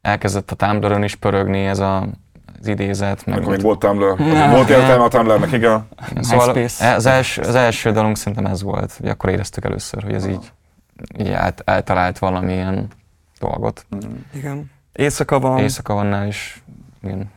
[0.00, 2.06] elkezdett a Tumblr-ön is pörögni ez a,
[2.60, 3.26] az idézet.
[3.26, 4.20] Meg Amikor még volt Tumblr.
[4.20, 4.48] Ja.
[4.50, 5.88] Volt értelme a Tumblrnek, igen.
[6.20, 10.26] Szóval az első, az első dalunk szerintem ez volt, hogy akkor éreztük először, hogy ez
[10.26, 10.52] így,
[11.18, 12.88] így át, eltalált valamilyen
[13.38, 13.86] dolgot.
[14.34, 14.70] Igen.
[14.92, 16.62] Éjszaka van, Éjszaka vannál is,
[17.02, 17.30] igen.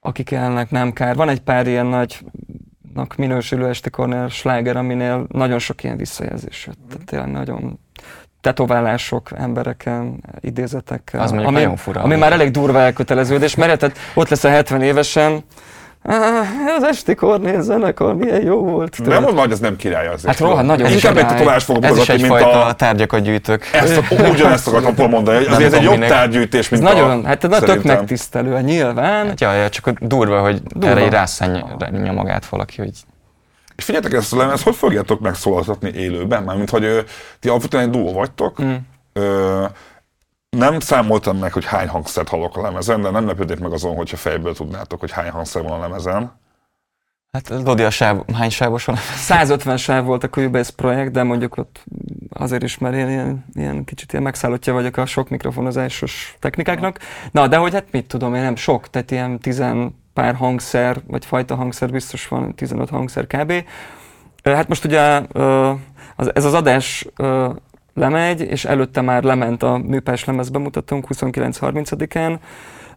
[0.00, 1.16] akik élnek, nem kár.
[1.16, 6.78] Van egy pár ilyen nagynak minősülő esti kornél sláger, aminél nagyon sok ilyen visszajelzés jött.
[6.88, 7.78] Tehát tényleg nagyon
[8.40, 11.20] tetoválások embereken, idézetekkel.
[11.20, 12.02] Az ami, nagyon fura.
[12.02, 15.42] Ami már elég durva elköteleződés, mert tehát ott lesz a 70 évesen, "Ah,
[16.76, 18.96] az esti kornél zenekar milyen jó volt.
[18.96, 19.12] tudod.
[19.12, 20.26] Nem mondom, hogy ez nem király azért.
[20.26, 21.32] Hát rohadt nagyon Inkább egy király.
[21.36, 22.74] tetoválás fogok Ez is egyfajta a...
[22.74, 23.64] tárgyakat gyűjtök.
[23.72, 26.08] Ezt, ugyanezt akartam pont mondani, hogy azért ez egy jobb minek.
[26.08, 27.26] tárgyűjtés, Ez mint nagyon, a...
[27.26, 29.26] hát ez tök megtisztelő, nyilván.
[29.26, 30.88] Hát jaj, jaj, csak durva, hogy Durva.
[30.88, 31.76] erre így rászánja
[32.14, 32.90] magát valaki, hogy
[33.76, 36.42] És figyeljetek ezt a lemezt, hogy fogjátok megszólaltatni élőben?
[36.42, 37.00] Mármint, hogy ö,
[37.40, 38.62] ti alapvetően egy duó vagytok.
[38.62, 38.74] Mm.
[39.12, 39.64] Ö,
[40.58, 44.16] nem számoltam meg, hogy hány hangszert hallok a lemezen, de nem lepődnék meg azon, hogyha
[44.16, 46.32] fejből tudnátok, hogy hány hangszer van a lemezen.
[47.32, 48.96] hát Lodi a sáv, hány sávos van?
[49.16, 51.84] 150 sáv volt a Cubase projekt, de mondjuk ott
[52.32, 56.98] azért is, mert én ilyen, ilyen kicsit ilyen megszállottja vagyok a sok mikrofonozásos technikáknak.
[57.30, 61.24] Na, de hogy hát mit tudom, én nem sok, tehát ilyen tizen pár hangszer, vagy
[61.24, 63.52] fajta hangszer biztos van, 15 hangszer kb.
[64.44, 65.22] Hát most ugye
[66.16, 67.06] ez az adás
[67.98, 72.36] lemegy, és előtte már lement a műpás lemez bemutatónk 29-30-án,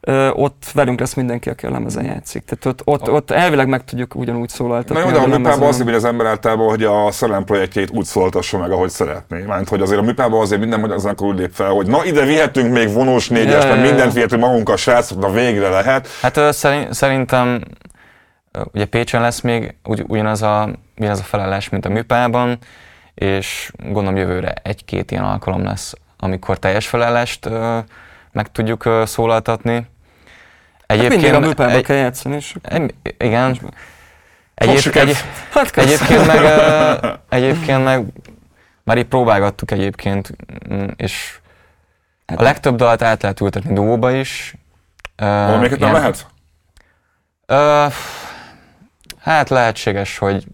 [0.04, 2.44] Ö, ott velünk lesz mindenki, aki a lemezen játszik.
[2.46, 4.94] Tehát ott, ott, ott elvileg meg tudjuk ugyanúgy szólaltatni.
[4.94, 5.42] Na jó, de a lemezen.
[5.42, 9.44] műpában azért megy az ember általában, hogy a szerelem projektjét úgy szóltassa meg, ahogy szeretné.
[9.48, 12.26] Mert hogy azért a műpában azért minden magyar zenekar úgy lép fel, hogy na ide
[12.26, 16.08] vihetünk még vonós négyes, Ja, meg ja, mindent vihetünk magunkkal, srácok, na végre lehet.
[16.22, 16.40] Hát
[16.90, 17.62] szerintem
[18.74, 22.58] ugye Pécsen lesz még ugy, ugyanaz, a, ugyanaz a felállás, mint a műpában,
[23.14, 27.80] és gondolom jövőre egy-két ilyen alkalom lesz, amikor teljes felállást ö,
[28.32, 29.88] meg tudjuk ö, szólaltatni.
[30.88, 33.60] Hát mindig a műpában egy- kell játszani, és egy- igen.
[34.54, 35.18] Egyéb, egy,
[35.52, 38.06] hát egyébként, meg, ö, egyébként meg
[38.84, 40.32] már így próbálgattuk egyébként,
[40.74, 41.40] mm, és
[42.26, 44.56] Hát- a legtöbb dalt át lehet ültetni duóba is.
[45.16, 46.28] Ö, Valamiket nem lehet?
[47.46, 47.86] Ö,
[49.20, 50.46] hát lehetséges, hogy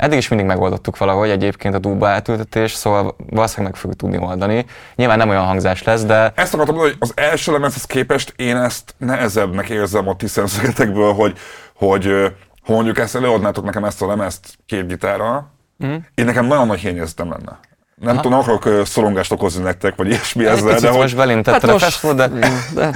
[0.00, 4.64] eddig is mindig megoldottuk valahogy egyébként a dúba átültetés, szóval valószínűleg meg fogjuk tudni oldani.
[4.94, 8.56] Nyilván nem olyan hangzás lesz, de Ezt akartam mondani, hogy az első lemezhez képest én
[8.56, 11.38] ezt nehezebbnek érzem a ti szemszögetekből, hogy,
[11.74, 12.04] hogy
[12.66, 15.50] ha mondjuk ezt előadnátok nekem ezt a lemezt két gitárral,
[15.86, 15.94] Mm.
[16.14, 17.58] én nekem nagyon nagy hiányérzetem lenne.
[17.94, 18.20] Nem Aha.
[18.22, 20.98] tudom, akarok szorongást okozni nektek, vagy ilyesmi egy ezzel, de hogy...
[20.98, 22.28] most belém tetted Hát a most- fesztivál, de
[22.74, 22.90] de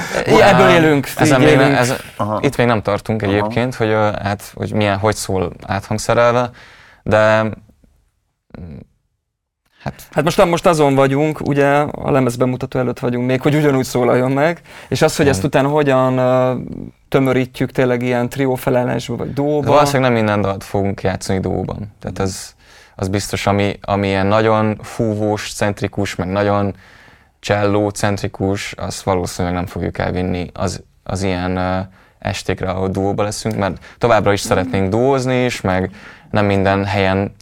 [0.48, 1.78] ebből élünk, ezen még ne, élünk.
[1.78, 2.38] ez, Aha.
[2.42, 3.32] itt még nem tartunk Aha.
[3.32, 3.92] egyébként, hogy,
[4.22, 6.50] hát, hogy milyen, hogy szól áthangszerelve,
[7.04, 7.42] de
[8.60, 8.78] mm,
[9.84, 14.30] Hát, hát most, most azon vagyunk, ugye a lemezbemutató előtt vagyunk még, hogy ugyanúgy szólaljon
[14.30, 16.20] meg, és az, hogy ezt utána hogyan
[17.08, 19.72] tömörítjük tényleg ilyen trió felállásba, vagy dóba.
[19.72, 21.92] Valószínűleg nem minden dalt fogunk játszani dóban.
[22.00, 22.54] Tehát ez,
[22.96, 26.74] az biztos, ami, ami ilyen nagyon fúvós, centrikus, meg nagyon
[27.40, 31.86] cselló centrikus, azt valószínűleg nem fogjuk elvinni az, az ilyen uh,
[32.18, 35.90] estékre, ahol duóba leszünk, mert továbbra is szeretnénk duózni is, meg
[36.34, 37.34] nem minden helyen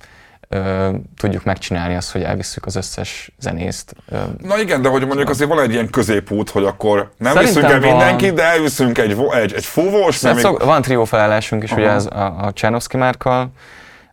[0.49, 3.95] ö, tudjuk megcsinálni azt, hogy elvisszük az összes zenészt.
[4.09, 7.62] Ö, Na igen, de hogy mondjuk azért van egy ilyen középút, hogy akkor nem Szerintem
[7.62, 10.38] viszünk el mindenkit, de elviszünk egy, egy, egy fúvós, még...
[10.38, 11.80] szok, van trió felállásunk is, Aha.
[11.80, 13.51] ugye ez a, a Csernovszki márkkal,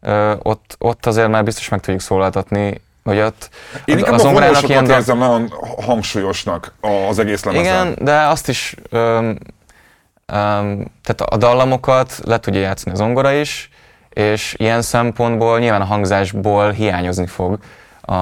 [0.01, 3.49] ö, ott, ott azért már biztos meg tudjuk szólaltatni, hogy ott
[3.86, 5.53] Én inkább a zongorának vonósokat ilyen érzem nagyon
[5.86, 6.73] hangsúlyosnak
[7.09, 7.65] az egész lemezen.
[7.65, 9.38] Igen, de azt is, öm,
[10.25, 13.69] öm, tehát a dallamokat le tudja játszani a zongora is,
[14.10, 17.60] és ilyen szempontból nyilván a hangzásból hiányozni fog
[18.01, 18.14] a,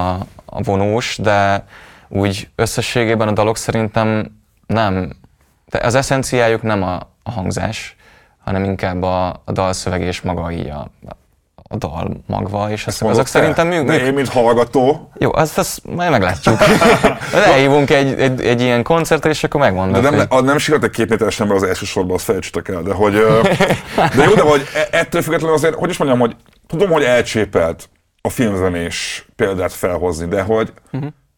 [0.46, 1.64] a vonós, de
[2.08, 5.14] úgy összességében a dalok szerintem nem,
[5.66, 7.96] de az eszenciájuk nem a, a hangzás,
[8.44, 10.88] hanem inkább a, a dalszöveg és maga így a,
[11.70, 13.39] a dal magva, és azok, Mondod azok te?
[13.39, 14.01] szerintem De működnek.
[14.07, 16.57] én, mint hallgató, Jó, azt, azt majd meglátjuk.
[17.34, 20.01] Elhívunk egy, egy, egy ilyen koncertre, és akkor de megmondod.
[20.01, 22.82] nem, hogy- a, nem sírt egy két méteres ember az első sorban, azt felejtsetek el,
[22.82, 23.13] de hogy...
[24.15, 26.36] De jó, de hogy e- ettől függetlenül azért, hogy is mondjam, hogy
[26.68, 27.89] tudom, hogy elcsépelt
[28.22, 30.74] a filmzenés példát felhozni, de hogy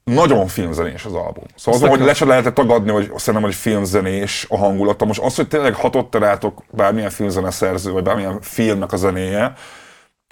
[0.03, 1.43] nagyon filmzenés az album.
[1.55, 5.05] Szóval az, hogy le se lehetett tagadni, hogy szerintem, hogy filmzenés a hangulata.
[5.05, 9.53] Most az, hogy tényleg hatott rátok bármilyen filmzene szerző, vagy bármilyen filmnek a zenéje,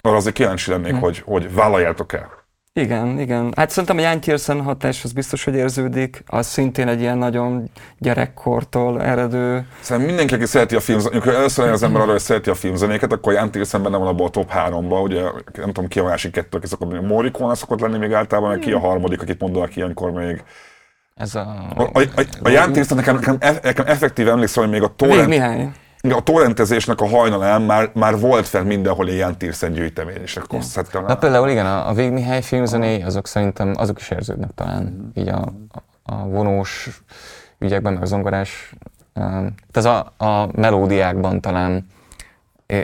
[0.00, 2.38] arra azért kíváncsi lennék, hogy, hogy vállaljátok el.
[2.72, 3.52] Igen, igen.
[3.56, 6.22] Hát szerintem a Jan Tiersen hatás az biztos, hogy érződik.
[6.26, 9.66] Az szintén egy ilyen nagyon gyerekkortól eredő.
[9.80, 13.12] Szerintem mindenki, aki szereti a filmzenéket, amikor először az ember arra, hogy szereti a filmzenéket,
[13.12, 15.22] akkor Jan Tilsen benne van abban a top 3-ban, ugye
[15.54, 17.06] nem tudom ki a másik kettő, aki szokott lenni.
[17.06, 20.42] Morricone szokott lenni még általában, meg ki a harmadik, akit mondanak ilyenkor még.
[21.14, 21.40] Ez a...
[21.76, 24.94] A, a, a, a Jan Tilsen nekem, nekem, eff- nekem effektív emlékszem, hogy még a
[24.96, 25.68] torrent, Mihály.
[26.12, 30.68] A torrentezésnek a hajnalán már, már volt fel mindenhol Jan Tilsen gyűjtemény, és akkor azt
[30.68, 35.10] szedtem Na például igen, a, a Vég Mihály filmzené, azok szerintem azok is érződnek talán,
[35.14, 35.52] így a,
[36.02, 37.02] a, vonós
[37.58, 38.72] ügyekben, meg a zongorás.
[39.14, 41.86] um, Ez a, a melódiákban talán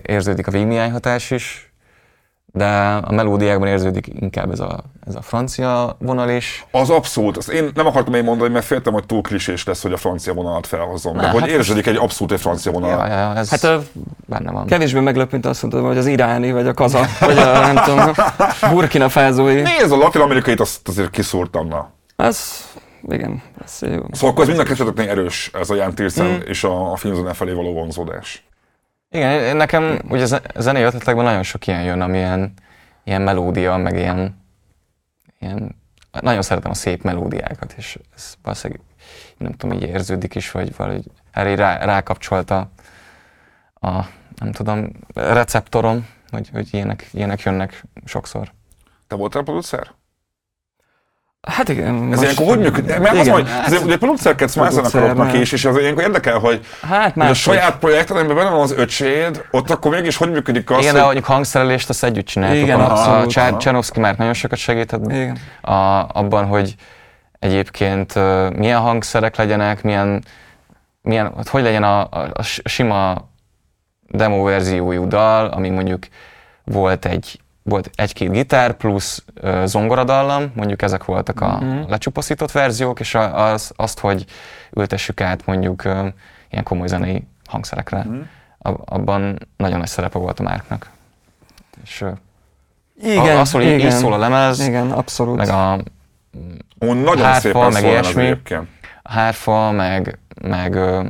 [0.03, 1.63] érződik a Vég Mihály hatás is,
[2.57, 2.66] de
[3.05, 6.66] a melódiákban érződik inkább ez a, ez a francia vonal is.
[6.70, 9.92] Az abszolút, azt én nem akartam én mondani, mert féltem, hogy túl klisés lesz, hogy
[9.92, 11.16] a francia vonalat felhozom.
[11.16, 12.90] De hogy hát érződik egy abszolút egy francia vonal.
[12.90, 13.68] Ja, ja, ez Hát
[14.26, 14.66] benne van.
[14.66, 17.98] kevésbé meglepő, mint azt mondtad, hogy az iráni, vagy a kaza, vagy a nem tudom,
[18.61, 19.55] a burkina fázói.
[19.62, 21.90] Nézd, a latin-amerikait azt azért kiszúrtam, na.
[22.16, 22.64] Az,
[23.09, 24.00] igen, ez jó.
[24.12, 26.36] Szóval akkor ez mind a kettőtöknél erős, ez a Jan Tilsen Mm.
[26.46, 28.46] és a, a filmzene felé való vonzódás.
[29.14, 32.52] Igen, nekem ugye zenei ötletekben nagyon sok ilyen jön, ami ilyen,
[33.04, 34.40] ilyen melódia, meg ilyen,
[35.38, 35.76] ilyen,
[36.20, 38.82] nagyon szeretem a szép melódiákat, és ez valószínűleg
[39.36, 42.70] nem tudom, így érződik is, vagy valahogy erre rá, rákapcsolt a,
[43.74, 43.90] a,
[44.36, 48.52] nem tudom, receptorom, hogy, hogy ilyenek, ilyenek jönnek sokszor.
[49.06, 49.92] Te voltál producer?
[51.47, 51.95] Hát igen.
[51.95, 52.99] Ez most- ilyenkor hogy működik?
[52.99, 53.32] Mert az, igen.
[53.32, 57.78] hogy azért ugye producerkedsz más zenekaroknak is, és az ilyenkor érdekel, hogy Hát a saját
[57.78, 61.05] projekted, amiben benne van az öcséd, ott akkor mégis hogy működik az, Igen, de hogy...
[61.05, 62.62] mondjuk hangszerelést azt együtt csináljuk.
[62.64, 63.30] Igen, a, a abszolút.
[63.30, 65.38] Csá- Csernovszki már nagyon sokat segített Igen.
[65.61, 66.74] a, abban, hogy
[67.38, 68.14] egyébként
[68.57, 70.24] milyen hangszerek legyenek, milyen,
[71.03, 73.28] milyen hogy, legyen a, a, a sima
[74.09, 76.07] demo verziójú dal, ami mondjuk
[76.64, 81.90] volt egy volt egy-két gitár plusz ö, zongoradallam, mondjuk ezek voltak a Mhm.
[81.90, 84.24] lecsupaszított verziók, és a, az, azt, hogy
[84.72, 86.06] ültessük át mondjuk ö,
[86.50, 88.06] ilyen komoly zenei hangszerekre.
[88.58, 90.90] Ab, abban nagyon nagy szerepe volt a Márknak.
[91.84, 92.10] És ö,
[93.02, 93.90] Igen, a, az, hogy így- így igen.
[93.90, 95.36] szól a lemez, Igen, abszolút.
[95.36, 95.78] meg a,
[96.80, 98.30] Ó, nagyon hárfa, szépen meg ilyesmi.
[99.02, 101.04] a hárfa, meg, meg ö,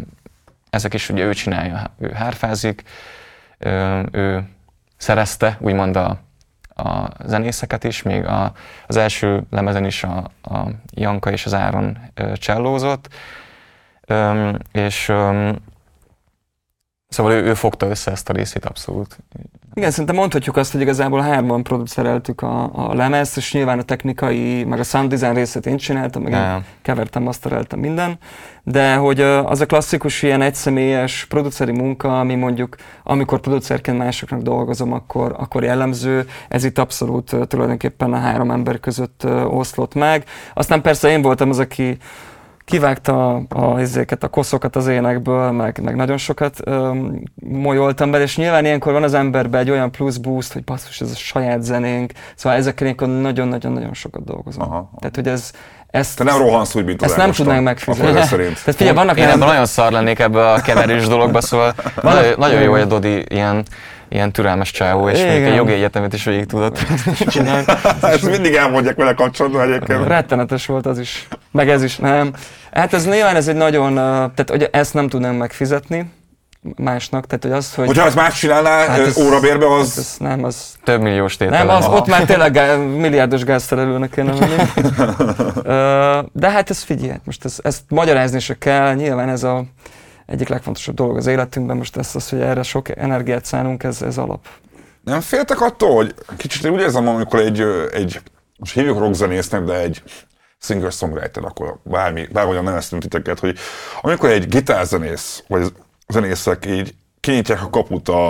[0.71, 2.83] ezek is ugye ő csinálja, ő hárfázik,
[4.11, 4.49] ő
[4.97, 6.19] szerezte úgymond a,
[6.77, 8.53] a zenészeket is, még a,
[8.87, 11.99] az első lemezen is a, a Janka és az Áron
[12.35, 13.09] csellózott,
[14.73, 15.13] és
[17.15, 19.19] szóval ő, ő fogta össze ezt a részét abszolút.
[19.75, 24.65] Igen, szerintem mondhatjuk azt, hogy igazából hárman producereltük a, a lemezt, és nyilván a technikai,
[24.65, 28.19] meg a sound design részét én csináltam, meg én kevertem, mastereltem minden,
[28.63, 34.93] de hogy az a klasszikus ilyen egyszemélyes produceri munka, ami mondjuk, amikor producerként másoknak dolgozom,
[34.93, 40.25] akkor, akkor jellemző, ez itt abszolút tulajdonképpen a három ember között oszlott meg.
[40.55, 41.99] Aztán persze én voltam az, aki
[42.65, 48.23] kivágta a, a, izéket, a koszokat az énekből, meg, meg nagyon sokat öm, molyoltam bele,
[48.23, 51.63] és nyilván ilyenkor van az emberben egy olyan plusz boost, hogy basszus, ez a saját
[51.63, 54.63] zenénk, szóval ezekkel ilyenkor nagyon-nagyon-nagyon sokat dolgozom.
[54.63, 54.91] Aha, aha.
[54.99, 55.51] Tehát, hogy ez,
[55.91, 58.09] ezt, Te nem rohansz úgy, mint az ezt nem tudnánk megfizetni.
[58.09, 58.55] Akkor szerint.
[58.65, 62.63] Tehát figyelj, vannak Én ebben nagyon szar lennék ebbe a keverős dologba, szóval nagyon, nagyon
[62.63, 63.65] jó, hogy a Dodi ilyen,
[64.15, 66.79] ilyen türelmes csávó, és még egy jogi egyetemet is végig tudott
[67.27, 67.65] csinálni.
[68.03, 70.07] Ezt mindig elmondják vele kapcsolatban egyébként.
[70.07, 72.33] Rettenetes volt az is, meg ez is, nem.
[72.73, 76.11] Hát ez nyilván ez egy nagyon, tehát hogy ezt nem tudnám megfizetni
[76.77, 77.87] másnak, tehát hogy az, hogy...
[77.87, 79.99] Hogyha ezt más csinálná Hát hát ez- órabérbe, Hát az...
[79.99, 80.75] ez nem, az...
[80.85, 81.65] Több milliós tétel.
[81.65, 84.55] Nem, az, ott már tényleg gá- milliárdos gázszerelőnek kéne menni.
[86.33, 89.65] De hát ez figyelj, hát most ezt, ezt magyarázni se kell, nyilván ez a
[90.27, 94.19] egyik legfontosabb dolog az életünkben, most ez az, hogy erre sok energiát szánunk, ez, ez
[94.19, 94.49] alap.
[95.03, 97.61] Nem féltek attól, hogy kicsit úgy érzem, amikor egy,
[97.93, 98.21] egy
[98.59, 100.03] most hívjuk rockzenésznek, de egy
[100.59, 103.59] singer-songwriter, akkor bármi, bárhogyan neveztünk titeket, hogy
[104.01, 105.73] amikor egy gitárzenész, vagy
[106.09, 108.29] zenészek így kinyitják a kaput a,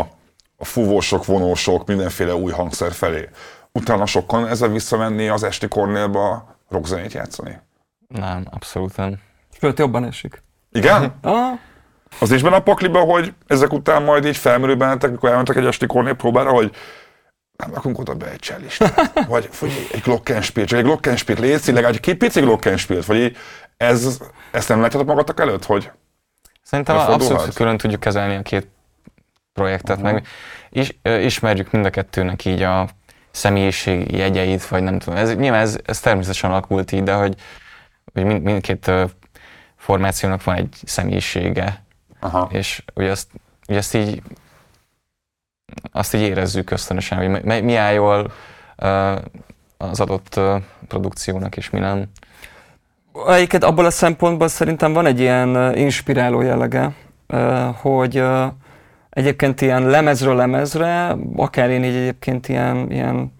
[0.56, 3.28] a fúvósok, vonósok, mindenféle új hangszer felé,
[3.72, 7.60] utána sokkal ezzel visszamenni az esti kornélba rockzenét játszani.
[8.08, 9.18] Nem, abszolút nem.
[9.60, 10.42] Sőt, jobban esik.
[10.72, 11.14] Igen?
[11.22, 11.58] Ah,
[12.18, 15.66] Az is benne a pakliba, hogy ezek után majd így felmerül bennetek, amikor elmentek egy
[15.66, 16.74] esti kornél próbára, hogy
[17.56, 18.84] nem rakunk oda be egy csellist.
[19.28, 23.36] Vagy, vagy egy glockenspielt, csak egy glockenspielt, létszik legalább egy pici glockenspielt, vagy így,
[23.76, 24.18] ez,
[24.50, 25.90] ezt nem látjátok magatok előtt, hogy
[26.62, 28.68] Szerintem abszolút külön tudjuk kezelni a két
[29.52, 30.26] projektet, meg
[30.70, 32.88] is, ö, ismerjük mind a kettőnek így a
[33.30, 35.18] személyiségi jegyeit, vagy nem tudom.
[35.18, 37.34] Ez, nyilván ez, ez természetesen alakult így, de hogy,
[38.12, 38.90] hogy mind, mindkét
[39.76, 41.83] formációnak van egy személyisége,
[42.24, 42.48] Aha.
[42.52, 43.28] és ugye ezt,
[43.68, 44.22] ugye ezt így
[45.92, 48.32] azt így érezzük ösztönösen, hogy mi, mi áll jól
[49.76, 50.40] az adott
[50.88, 52.04] produkciónak, és mi nem.
[53.28, 56.92] Egyébként abból a szempontból szerintem van egy ilyen inspiráló jellege,
[57.80, 58.24] hogy
[59.10, 63.32] egyébként ilyen lemezről lemezre, akár én így egyébként ilyen, ilyen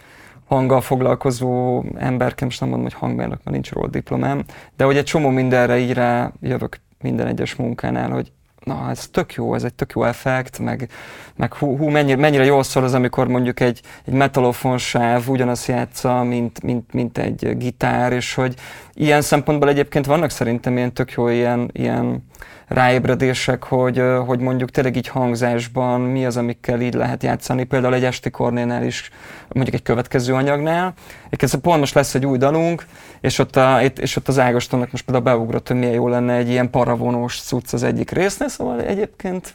[0.47, 4.45] hanggal foglalkozó emberként, most nem mondom, hogy hangmérnök, mert nincs róla diplomám,
[4.76, 8.32] de hogy egy csomó mindenre így rá jövök minden egyes munkánál, hogy
[8.65, 10.89] na, ez tök jó, ez egy tök jó effekt, meg,
[11.37, 15.67] meg hú, hú mennyire, mennyire jól szól az, amikor mondjuk egy, egy metalofon sáv ugyanazt
[15.67, 18.55] játsza, mint, mint, mint egy gitár, és hogy
[18.95, 22.25] ilyen szempontból egyébként vannak szerintem ilyen tök jó ilyen, ilyen
[22.69, 28.05] ráébredések, hogy, hogy mondjuk tényleg így hangzásban mi az, amikkel így lehet játszani, például egy
[28.05, 29.11] esti kornénál is,
[29.53, 30.95] mondjuk egy következő anyagnál.
[31.27, 32.87] Egyébként pont most lesz egy új dalunk,
[33.21, 36.49] és ott, a, és ott az Ágostonnak most például beugrott, hogy milyen jó lenne egy
[36.49, 39.55] ilyen paravonós cucc az egyik résznél, szóval egyébként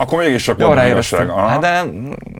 [0.00, 1.22] Akkor mégis csak ráéreztem.
[1.22, 1.48] igazság.
[1.48, 1.82] Hát de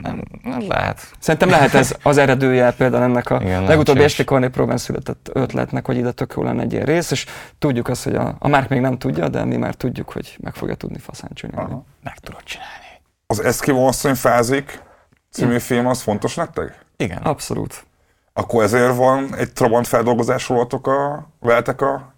[0.02, 1.00] nem, nem lehet.
[1.18, 5.86] Szerintem lehet ez az eredője például ennek a Igen, legutóbbi esti Korné próbán született ötletnek,
[5.86, 7.26] hogy ide tök jó lenne egy ilyen rész, és
[7.58, 10.54] tudjuk azt, hogy a, a Márk még nem tudja, de mi már tudjuk, hogy meg
[10.54, 11.70] fogja tudni faszán csinálni.
[11.70, 11.84] Aha.
[12.02, 13.00] Meg tudod csinálni.
[13.26, 14.82] Az Eskimo asszony fázik
[15.30, 16.84] című film, az fontos nektek?
[16.96, 17.18] Igen.
[17.22, 17.84] Abszolút.
[18.32, 22.14] Akkor ezért van egy Trabant feldolgozás rolotok a, veletek a,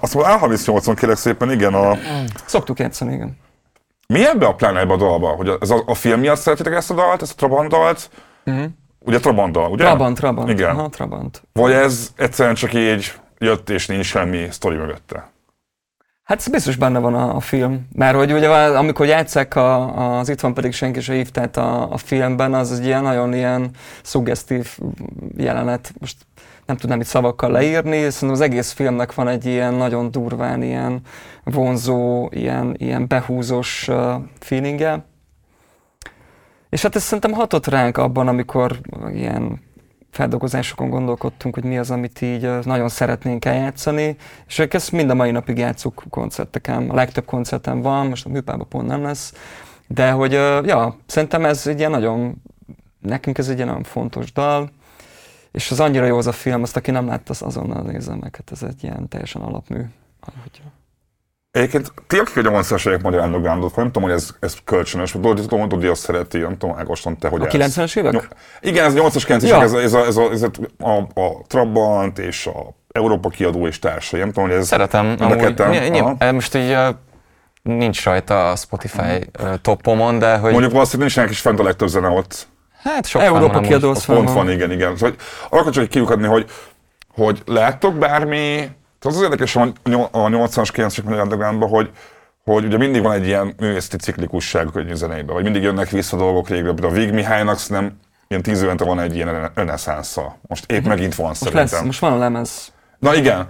[0.00, 1.98] azt mondom, A38-on kérlek szépen, igen, a,
[2.44, 3.36] Szoktuk játszani, igen.
[4.06, 5.28] Mi ebbe a pláne ebbe a dalba?
[5.28, 8.10] Hogy ez a, a film miatt szeretitek ezt a dalt, ezt a Trabant dalt?
[8.44, 8.64] Uh-huh.
[8.98, 9.84] Ugye Trabant dal, ugye?
[9.84, 10.50] Trabant, Trabant.
[10.50, 10.70] Igen.
[10.70, 11.42] Aha, Trabant.
[11.52, 15.30] Vagy ez egyszerűen csak így jött és nincs semmi sztori mögötte?
[16.22, 17.88] Hát ez biztos benne van a, a film.
[17.92, 21.92] Mert hogy ugye amikor játszák a, az Itt van pedig senki se hív, tehát a,
[21.92, 23.70] a filmben, az egy ilyen nagyon ilyen
[24.02, 24.78] szuggesztív
[25.36, 25.92] jelenet.
[26.00, 26.16] Most
[26.66, 31.00] nem tudnám itt szavakkal leírni, szerintem az egész filmnek van egy ilyen nagyon durván, ilyen
[31.50, 33.90] vonzó, ilyen, ilyen behúzós
[34.38, 35.04] feelingje.
[36.68, 38.80] És hát ez szerintem hatott ránk abban, amikor
[39.12, 39.60] ilyen
[40.10, 44.16] feldolgozásokon gondolkodtunk, hogy mi az, amit így nagyon szeretnénk eljátszani,
[44.46, 46.90] és ezt mind a mai napig játszuk koncerteken.
[46.90, 49.34] A legtöbb koncerten van, most a műpában pont nem lesz,
[49.86, 50.32] de hogy,
[50.66, 52.42] ja, szerintem ez egy ilyen nagyon,
[53.00, 54.70] nekünk ez egy ilyen nagyon fontos dal,
[55.52, 58.36] és az annyira jó az a film, azt aki nem látta, az azonnal nézze meg,
[58.36, 59.80] hát ez egy ilyen teljesen alapmű.
[60.20, 60.62] Ahogy,
[61.56, 65.22] Egyébként ti, akik a 80-as évek magyar undergroundot, nem tudom, hogy ez, ez kölcsönös, vagy
[65.22, 67.76] Dodi, tudom, Dodi azt szereti, nem tudom, Ágoston, te hogy a állsz.
[67.76, 68.12] 90-es évek?
[68.12, 68.28] Nyom-
[68.60, 69.62] Igen, ez a 80-as, 90-es Ja.
[69.62, 70.50] ez, a, ez, a, ez, a, ez a,
[70.88, 74.66] a, a Trabant és a Európa kiadó és társai, nem tudom, hogy ez...
[74.66, 75.16] Szeretem.
[75.18, 75.70] Amúgy, ketten?
[75.70, 76.32] ny- ny- Aha.
[76.32, 76.88] most így ö,
[77.62, 81.88] nincs rajta a Spotify ö, topomon, de hogy Mondjuk valószínűleg nincsenek is fent a legtöbb
[81.88, 82.46] zene ott.
[82.82, 83.94] hát sok Európa kiadó.
[84.06, 84.50] Pont van.
[84.50, 84.96] igen, igen.
[84.96, 85.14] Szóval,
[85.48, 86.46] arra akarok csak kiukadni, hogy,
[87.14, 88.68] hogy láttok bármi,
[89.06, 91.90] az az érdekes a nyol- a 80-as, 90-es magyar undergroundban, hogy,
[92.44, 96.48] hogy ugye mindig van egy ilyen művészeti ciklikusság a zeneiben, vagy mindig jönnek vissza dolgok
[96.48, 97.98] régről, például a Vig Mihálynak szerintem
[98.28, 100.36] ilyen tíz évente van egy ilyen reneszánsza.
[100.42, 101.64] Most épp megint van Most szerintem.
[101.64, 102.72] lesz, most van a lemez.
[102.98, 103.46] Na igen.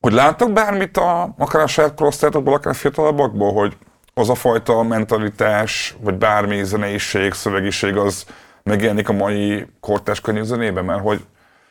[0.00, 3.76] hogy láttak bármit a, akár a saját korosztályokból, akár a fiatalabbakból, hogy
[4.14, 8.26] az a fajta mentalitás, vagy bármi zeneiség, szövegiség az
[8.62, 11.24] megjelenik a mai kortás zenében, mert hogy,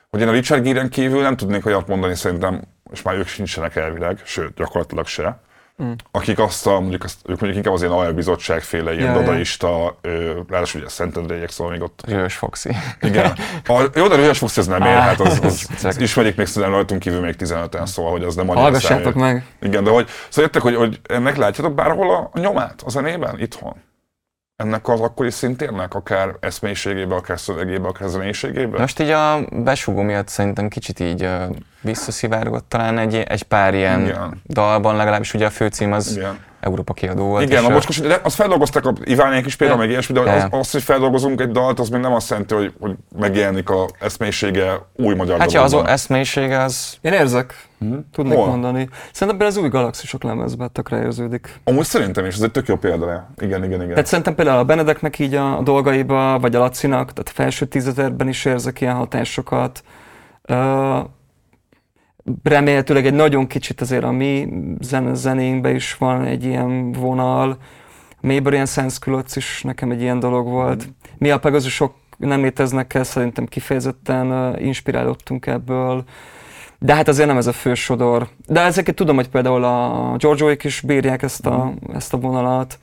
[0.10, 2.62] hogy én a Richard Gere-en kívül nem tudnék olyat mondani szerintem,
[2.92, 5.40] és már ők sincsenek elvileg, sőt, gyakorlatilag se,
[5.84, 5.92] Mm.
[6.12, 9.98] akik azt a, mondjuk, azt, ők mondjuk inkább az ilyen albizottság féle, ilyen ja, dadaista,
[10.02, 10.46] ja.
[10.50, 12.04] ráadásul ugye Szentendréjek, szóval még ott...
[12.08, 12.70] Rős Foxy.
[13.02, 13.34] Igen.
[13.68, 16.72] A, jó, de Rős Foxy ez nem ér, hát az, az, az ismerik még szerintem
[16.72, 19.46] rajtunk kívül még 15-en, szóval, hogy az nem annyira Hallgassátok meg!
[19.62, 23.76] Igen, de hogy, szóval jöttek, hogy, hogy ennek látjátok bárhol a nyomát a zenében, itthon?
[24.62, 28.80] Ennek az akkori szintérnek, akár eszmélyiségébe, akár szövegébe, akár zenéségébe?
[28.80, 31.30] Most így a besugó miatt szerintem kicsit így
[31.82, 34.42] visszaszivárgott talán egy, egy pár ilyen Igen.
[34.48, 36.40] dalban, legalábbis ugye a főcím az Igen.
[36.62, 37.44] Európa kiadó volt.
[37.44, 40.72] Igen, a mocskos, de azt feldolgozták a Ivánék is például, meg ilyesmi, de az, az,
[40.72, 45.16] hogy feldolgozunk egy dalt, az még nem azt jelenti, hogy, hogy megjelenik a eszmélyisége új
[45.16, 46.98] magyar Hát ja, az eszmélyisége az...
[47.02, 48.10] Én érzek, hmm.
[48.12, 48.48] tudnék Hol?
[48.48, 48.90] mondani.
[49.12, 51.60] Szerintem az új galaxisok lemezben tökre érződik.
[51.64, 53.30] Amúgy szerintem is, ez egy tök jó példa.
[53.38, 53.90] Igen, igen, igen.
[53.90, 58.28] Tehát szerintem például a Benedeknek így a dolgaiba, vagy a Lacinak, tehát a felső tízezerben
[58.28, 59.84] is érzek ilyen hatásokat.
[60.50, 61.00] Uh,
[62.44, 64.48] remélhetőleg egy nagyon kicsit azért a mi
[64.80, 67.58] zen- zenénkben is van egy ilyen vonal.
[68.22, 68.92] Mayberry and
[69.36, 70.90] is nekem egy ilyen dolog volt.
[71.18, 76.04] Mi a Pegazusok nem léteznek el, szerintem kifejezetten inspirálódtunk ebből.
[76.80, 78.28] De hát azért nem ez a fő sodor.
[78.48, 82.80] De ezeket tudom, hogy például a Giorgioik is bírják ezt a, ezt a vonalat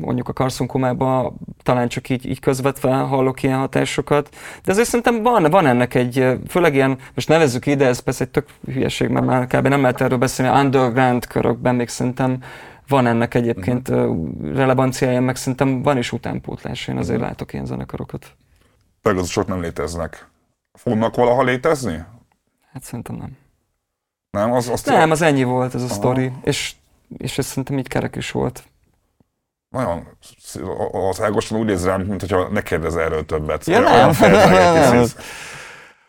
[0.00, 4.28] mondjuk a karszunkomába talán csak így, így közvetve hallok ilyen hatásokat.
[4.64, 8.30] De azért szerintem van, van ennek egy, főleg ilyen, most nevezzük ide, ez persze egy
[8.30, 9.66] tök hülyeség, mert már kb.
[9.66, 12.42] nem lehet erről beszélni, underground körökben még szerintem
[12.88, 14.54] van ennek egyébként uh-huh.
[14.54, 17.28] relevanciája, meg szerintem van is utánpótlás, én azért uh-huh.
[17.28, 18.26] látok ilyen zenekarokat.
[19.02, 20.28] Pegazusok nem léteznek.
[20.72, 22.04] Fognak valaha létezni?
[22.72, 23.36] Hát szerintem nem.
[24.30, 26.74] Nem, az, azt nem, az ennyi volt ez a sztori, és,
[27.18, 28.64] és ez szerintem így kerek is volt
[29.78, 30.06] nagyon
[31.08, 33.66] az Ágoston úgy néz rám, mint hogyha ne kérdez erről többet.
[33.66, 34.10] Ja, nem.
[34.20, 35.04] nem.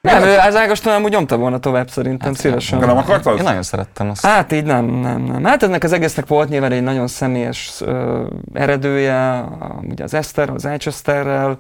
[0.02, 2.80] Nem, ő az Ágoston amúgy nyomta volna tovább szerintem, hát, szívesen.
[2.80, 3.38] nem akartad?
[3.38, 4.26] Én nagyon szerettem azt.
[4.26, 5.44] Hát így nem, nem, nem.
[5.44, 10.50] Hát ennek az egésznek volt nyilván egy nagyon személyes ö, eredője, a, ugye az Eszter,
[10.50, 11.58] az Eichesterrel,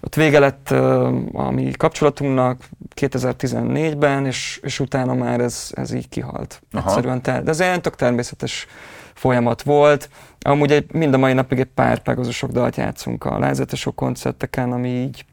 [0.00, 2.62] ott vége lett ö, a mi kapcsolatunknak
[3.00, 6.62] 2014-ben, és, és utána már ez, ez így kihalt.
[6.72, 6.88] Aha.
[6.88, 8.66] Egyszerűen, te, de ez egy tök természetes
[9.14, 10.08] folyamat volt.
[10.42, 14.88] Amúgy egy, mind a mai napig egy pár Pegazusok dalt játszunk a lázetesok koncerteken, ami
[14.88, 15.24] így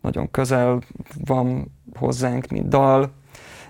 [0.00, 0.80] nagyon közel
[1.24, 3.12] van hozzánk, mint dal.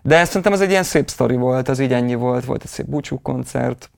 [0.03, 2.87] De szerintem ez egy ilyen szép sztori volt, az így ennyi volt, volt egy szép
[2.87, 3.91] búcsú koncert.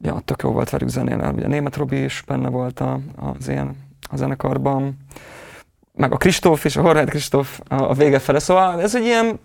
[0.00, 3.76] Ja, tök jó volt velük zenélni, ugye német Robi is benne volt a, az ilyen
[4.10, 4.96] a zenekarban.
[5.94, 8.38] Meg a Kristóf és a Horváth Kristóf a, a vége fele.
[8.38, 9.40] Szóval ez egy ilyen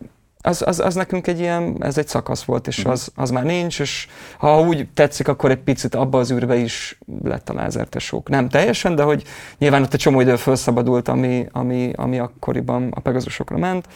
[0.46, 2.90] az, az, az nekünk egy ilyen, ez egy szakasz volt, és mhm.
[2.90, 7.00] az, az már nincs, és ha úgy tetszik, akkor egy picit abba az űrbe is
[7.24, 8.30] lett a lázertesók.
[8.30, 9.24] Nem teljesen, de hogy
[9.58, 13.88] nyilván ott egy csomó idő felszabadult, ami, ami, ami akkoriban a Pegazusokra ment.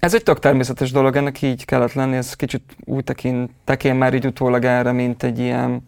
[0.00, 4.14] Ez egy tök természetes dolog, ennek így kellett lenni, ez kicsit úgy tekintek én már
[4.14, 5.82] így utólag erre, mint egy ilyen,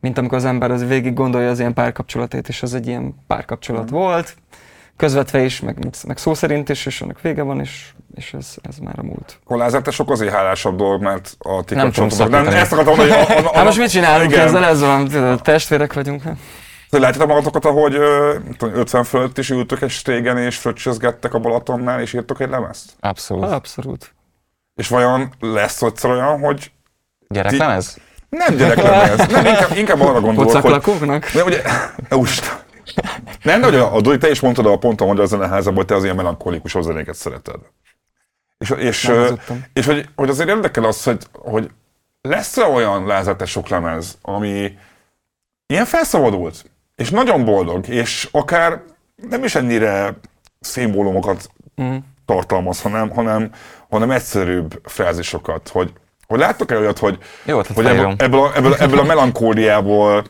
[0.00, 3.90] mint amikor az ember az végig gondolja az ilyen párkapcsolatét, és az egy ilyen párkapcsolat
[3.90, 3.94] mm.
[3.94, 4.36] volt,
[4.96, 8.76] közvetve is, meg, meg szó szerint is, és annak vége van, és és ez, ez
[8.78, 9.38] már a múlt.
[9.44, 11.90] Kolázát, sok azért hálásabb dolog, mert a ti nem
[12.28, 13.10] Nem, ezt akartam hogy...
[13.10, 14.46] A, a, a, hát most mit csinálunk igen.
[14.46, 14.64] ezzel?
[14.64, 16.22] Ez van, testvérek vagyunk.
[16.22, 16.36] Hát.
[16.90, 17.94] Látjátok magatokat, ahogy
[18.60, 22.90] 50 fölött is ültök egy stégen, és fröccsözgettek a Balatonnál, és írtok egy lemezt?
[23.00, 23.44] Abszolút.
[23.44, 24.14] Abszolút.
[24.74, 26.70] És vajon lesz egyszer olyan, hogy...
[27.28, 27.92] Gyereklemez?
[27.92, 28.00] Ti...
[28.28, 29.26] Nem gyereklemez.
[29.26, 30.82] Nem, inkább, inkább arra gondolok, hogy...
[31.34, 31.62] Nem, ugye...
[32.10, 32.64] Ust.
[33.42, 36.16] Nem, de a Dori, te is mondtad a hogy a zeneházában, hogy te az ilyen
[36.16, 37.60] melankolikus zenéket szereted.
[38.58, 39.12] És, és,
[39.72, 41.70] és hogy, hogy azért érdekel az, hogy, hogy
[42.20, 44.78] lesz-e olyan lázatesok lemez, ami
[45.66, 46.64] ilyen felszabadult,
[46.96, 48.82] és nagyon boldog, és akár
[49.28, 50.18] nem is ennyire
[50.60, 51.50] szimbólumokat
[51.82, 51.96] mm.
[52.26, 53.50] tartalmaz, hanem, hanem,
[53.90, 55.92] hanem egyszerűbb frázisokat, hogy,
[56.26, 60.24] hogy láttok-e olyat, hogy, Jó, hogy ebből, ebből, a, ebből, ebből a melankóliából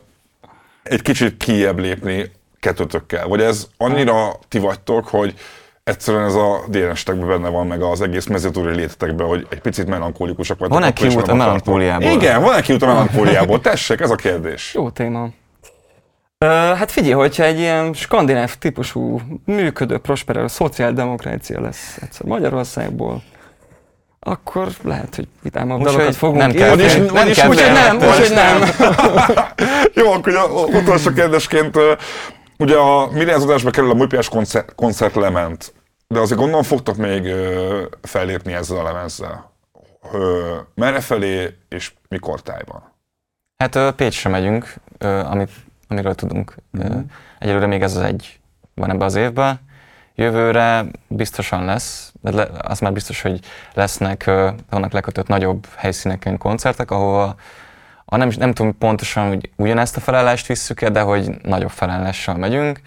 [0.83, 2.31] egy kicsit kijebb lépni
[2.65, 3.29] kettőtökkel?
[3.29, 5.35] Vagy ez annyira ti vagytok, hogy
[5.85, 10.59] egyszerűen ez a DNS-tekben benne van, meg az egész mezőtúri létetekben, hogy egy picit melankólikusak
[10.59, 10.79] vagytok.
[10.79, 12.11] Van-e kiút a melankóliából?
[12.11, 13.61] Igen, van-e kiút a melankóliából?
[13.61, 14.75] Tessék, ez a kérdés.
[14.75, 15.23] Jó téma.
[16.45, 23.23] Uh, hát figyelj, hogyha egy ilyen skandináv típusú, működő, prosperáló szociáldemokrácia lesz egyszer Magyarországból,
[24.21, 28.63] akkor lehet, hogy vitámabb dalokat fogunk nem kell, és, nem, nem kell, nem, úgyhogy nem.
[30.03, 30.33] Jó, akkor
[30.73, 31.79] utolsó kérdésként,
[32.65, 35.75] ugye a milliárdadásba kerül a MUPS koncert, koncert lement.
[36.09, 39.53] de azért gondolom fogtok még ö, fellépni ezzel a lemezzel.
[40.13, 42.93] Ö, merre felé és mikor tájban?
[43.57, 45.51] Hát ö, Pécsre megyünk, ö, amit,
[45.89, 46.55] amiről tudunk.
[46.79, 47.01] Mm-hmm.
[47.39, 48.41] Egyelőre még ez az egy
[48.75, 49.61] van ebbe az évben.
[50.15, 53.41] Jövőre biztosan lesz, de le, az már biztos, hogy
[53.75, 57.35] lesznek, ö, vannak lekötött nagyobb helyszíneken koncertek, ahova
[58.15, 62.37] a nem, nem tudom pontosan, hogy ugyanezt a felállást visszük -e, de hogy nagyobb felállással
[62.37, 62.81] megyünk.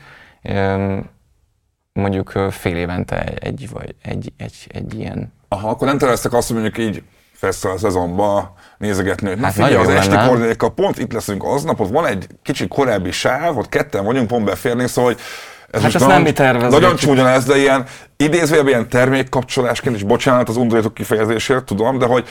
[1.94, 6.62] Mondjuk fél évente egy, vagy egy, egy, egy ilyen Aha, akkor nem terveztek azt, hogy
[6.62, 7.04] mondjuk így
[7.34, 12.06] fesztivál szezonban nézegetni, hogy Hát figyelj, az esti koordinékkal pont itt leszünk aznap, ott van
[12.06, 15.22] egy kicsit korábbi sáv, ott ketten vagyunk, pont beférnénk, szóval hogy
[15.72, 16.82] ez Hát most ezt nagyon, nem mi tervezgetjük.
[16.82, 17.86] Nagyon csúnya lesz, de ilyen
[18.18, 22.28] idézőjelben ilyen termékkapcsolásként, és bocsánat az undorító kifejezésért, tudom, de hogy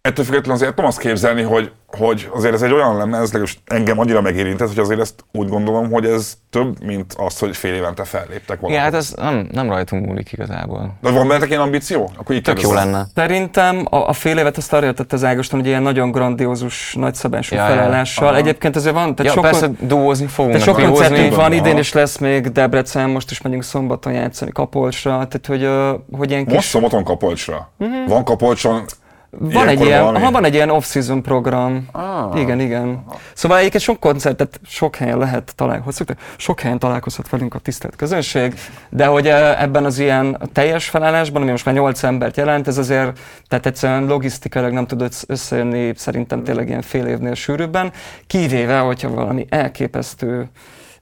[0.00, 3.98] ettől függetlenül azért tudom azt képzelni, hogy, hogy azért ez egy olyan lemez, legalábbis engem
[3.98, 8.04] annyira megérintett, hogy azért ezt úgy gondolom, hogy ez több, mint az, hogy fél évente
[8.04, 8.70] felléptek valahol.
[8.70, 10.98] Igen, hát ez nem, nem rajtunk múlik igazából.
[11.00, 12.10] De van bennetek ilyen ambíció?
[12.16, 12.92] Akkor így Tök jó kérdezem.
[12.92, 13.06] lenne.
[13.14, 17.54] Szerintem a, a fél évet azt arra jöttett az Ágoston, hogy ilyen nagyon grandiózus, nagyszabású
[17.54, 17.68] Ja, ja.
[17.68, 18.28] felállással.
[18.28, 18.36] Aha.
[18.36, 21.54] Egyébként azért van, tehát Ja, sok, persze duózni fogunk, tehát sok koncertünk van, Aha.
[21.54, 25.68] idén is lesz még Debrecen, most is megyünk szombaton játszani Kapolcsra, tehát hogy,
[26.18, 26.64] hogy ilyen Most kis...
[26.64, 27.70] szombaton Kapolcsra.
[28.06, 28.84] Van Kapolcson
[29.40, 30.18] Van egy, ilyen, valami?
[30.22, 31.86] aha, van egy ilyen off-season program.
[31.92, 32.40] Ah.
[32.40, 33.04] Igen, igen.
[33.32, 36.04] Szóval egyébként sok koncertet sok helyen lehet találkozni,
[36.36, 38.54] sok helyen találkozhat velünk a tisztelt közönség,
[38.88, 42.78] de hogy eh, ebben az ilyen teljes felállásban, ami most már 8 embert jelent, ez
[42.78, 43.18] azért,
[43.48, 47.92] tehát egyszerűen logisztikailag nem tud össz- összejönni szerintem tényleg ilyen fél évnél sűrűbben,
[48.26, 50.48] kivéve, hogyha valami elképesztő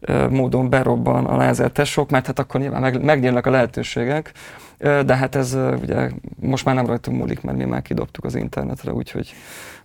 [0.00, 1.70] eh, módon berobban a lázer
[2.10, 4.32] mert hát akkor nyilván meg, megnyílnak a lehetőségek,
[4.78, 6.10] de hát ez ugye
[6.40, 9.34] most már nem rajtunk múlik, mert mi már kidobtuk az internetre, úgyhogy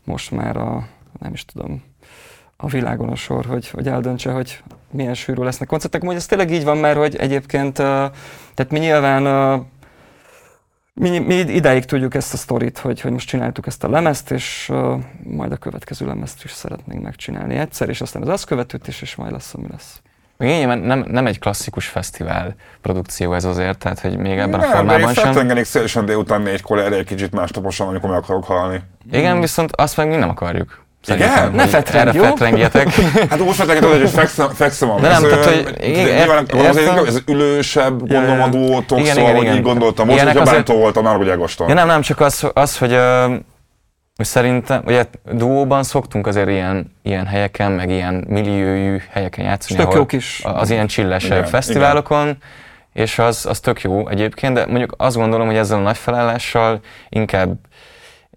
[0.04, 0.88] most már a,
[1.20, 1.84] nem is tudom,
[2.58, 6.04] a világon a sor, hogy, hogy eldöntse, hogy milyen sűrű lesznek koncertek.
[6.04, 9.24] Hogy ez tényleg így van, mert hogy egyébként, tehát mi nyilván
[10.94, 14.70] mi, mi idáig tudjuk ezt a sztorit, hogy, hogy most csináltuk ezt a lemezt, és
[14.70, 19.02] uh, majd a következő lemezt is szeretnénk megcsinálni egyszer, és aztán az azt követőt is,
[19.02, 20.02] és majd lesz, ami lesz.
[20.42, 24.62] Még nyilván nem, nem egy klasszikus fesztivál produkció ez azért, tehát hogy még ebben a
[24.64, 25.24] nem, formában én sem.
[25.24, 28.82] feltengenék szélesen délután négykor erre egy kicsit más taposan, amikor meg akarok halni.
[29.12, 30.86] Igen, viszont azt meg mi nem akarjuk.
[31.04, 32.24] Szerintem, Ne hogy fetreng, erre jó?
[32.24, 32.90] fetrengjetek.
[33.30, 37.06] Hát úgy feltenget, hogy fekszem, fekszem a De nem, tehát, hogy igen, nyilván azért értem.
[37.06, 39.56] ez ülősebb, gondolom a duótok, Igen, szóval, igen, hogy igen.
[39.58, 40.08] így gondoltam.
[40.08, 41.68] Most, hogyha bántó volt a Nargogy Ágoston.
[41.68, 42.98] Ja nem, nem, csak az, az hogy,
[44.22, 49.88] hogy szerintem, ugye duóban szoktunk azért ilyen, ilyen helyeken, meg ilyen milliójú helyeken játszani, tök
[49.88, 52.38] ahol jó kis az ilyen csillesebb Igen, fesztiválokon,
[52.94, 56.80] és az, az tök jó egyébként, de mondjuk azt gondolom, hogy ezzel a nagy felállással
[57.10, 57.56] inkább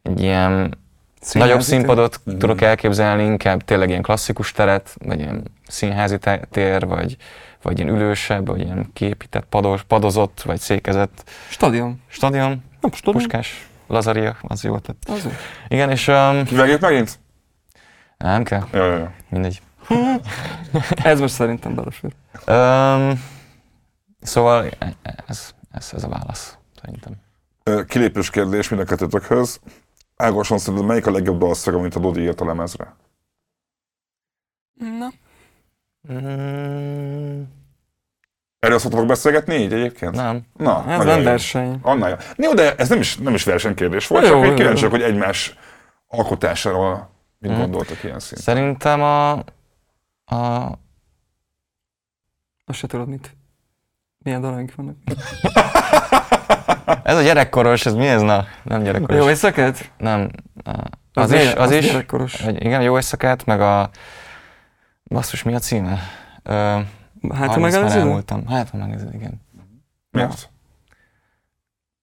[0.03, 0.79] egy ilyen
[1.21, 2.39] színházi nagyobb színpadot Mhm.
[2.39, 6.19] tudok elképzelni, inkább tényleg ilyen klasszikus teret, vagy ilyen színházi
[6.51, 7.17] tér, vagy,
[7.63, 12.01] vagy ilyen ülősebb, vagy ilyen kiépített, pados, padozott, vagy székezett Stadion.
[12.09, 13.23] stadion, Nem, stadion.
[13.23, 14.79] Puskás, Lazaria, az jó.
[14.79, 15.19] Tehát.
[15.19, 15.31] Az jó.
[15.69, 17.19] Igen, és um, Kivágjuk megint?
[18.19, 19.15] nem kell, ja, ja.
[19.29, 19.63] mindegy.
[21.05, 22.13] Ez most szerintem belefér.
[22.47, 23.23] Um,
[24.21, 24.69] szóval
[25.27, 27.13] ez, ez, ez a válasz, szerintem.
[27.87, 29.61] Kilépős kérdés mind a kettőtökhöz.
[30.17, 32.95] Ágoson szerinted melyik a legjobb dalszag, amit a Dodi írt a lemezre?
[34.75, 35.13] Na.
[36.13, 37.43] Mm,
[38.65, 40.15] Erről szoktatok beszélgetni így egyébként?
[40.15, 40.43] nem.
[40.57, 41.25] Na, Ez nem jó.
[41.25, 41.79] verseny.
[41.83, 42.17] Annál jó.
[42.37, 45.55] Jó, de ez nem is, nem is versenykérdés volt, Jó, csak egy kíváncsiak, hogy egymás
[46.09, 47.61] alkotásáról mit Mhm.
[47.61, 48.43] gondoltak ilyen szinten.
[48.55, 49.31] Szerintem a,
[50.35, 50.73] a
[52.67, 53.37] Azt se tudod mit.
[54.19, 54.97] Milyen dalaink vannak.
[57.03, 58.23] ez a gyerekkoros, ez mi ez?
[58.23, 59.17] Na, nem gyerekkoros.
[59.23, 59.91] Jó éjszakát?
[59.99, 60.29] Nem.
[60.65, 60.71] a-
[61.21, 61.87] Az, is, milyen- az, is.
[61.87, 62.41] gyerekkoros.
[62.43, 63.91] Hogy igen, jó éjszakát, meg a...
[65.05, 65.99] Basszus, mi a címe?
[66.43, 66.79] Ö,
[67.31, 67.99] Hát, ha arra azt már megelőző?
[67.99, 68.47] elmúltam.
[68.47, 69.41] Hát, ha megnézed, igen.
[70.11, 70.51] Miért?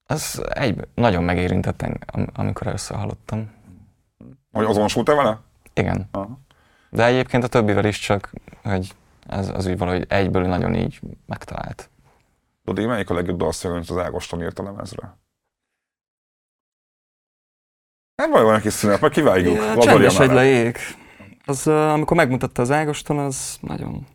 [0.05, 3.51] Az egy, nagyon megérintett engem, am- amikor először hallottam.
[4.51, 5.39] Hogy azonosultál vele?
[5.73, 6.07] Igen.
[6.11, 6.39] Aha.
[6.89, 8.33] De egyébként a többivel is csak,
[8.63, 8.95] hogy
[9.27, 11.89] ez az úgy valahogy egyből nagyon így megtalált.
[12.63, 15.17] Dodi, melyik a legjobb dalszag, amit az Ágoston írt a lemezre?
[18.15, 19.55] Nem baj, van egy kis szünet, meg kivágjuk.
[19.55, 20.77] Ja, Csendes egy leég.
[21.45, 24.07] Az, amikor megmutatta az Ágoston, az nagyon...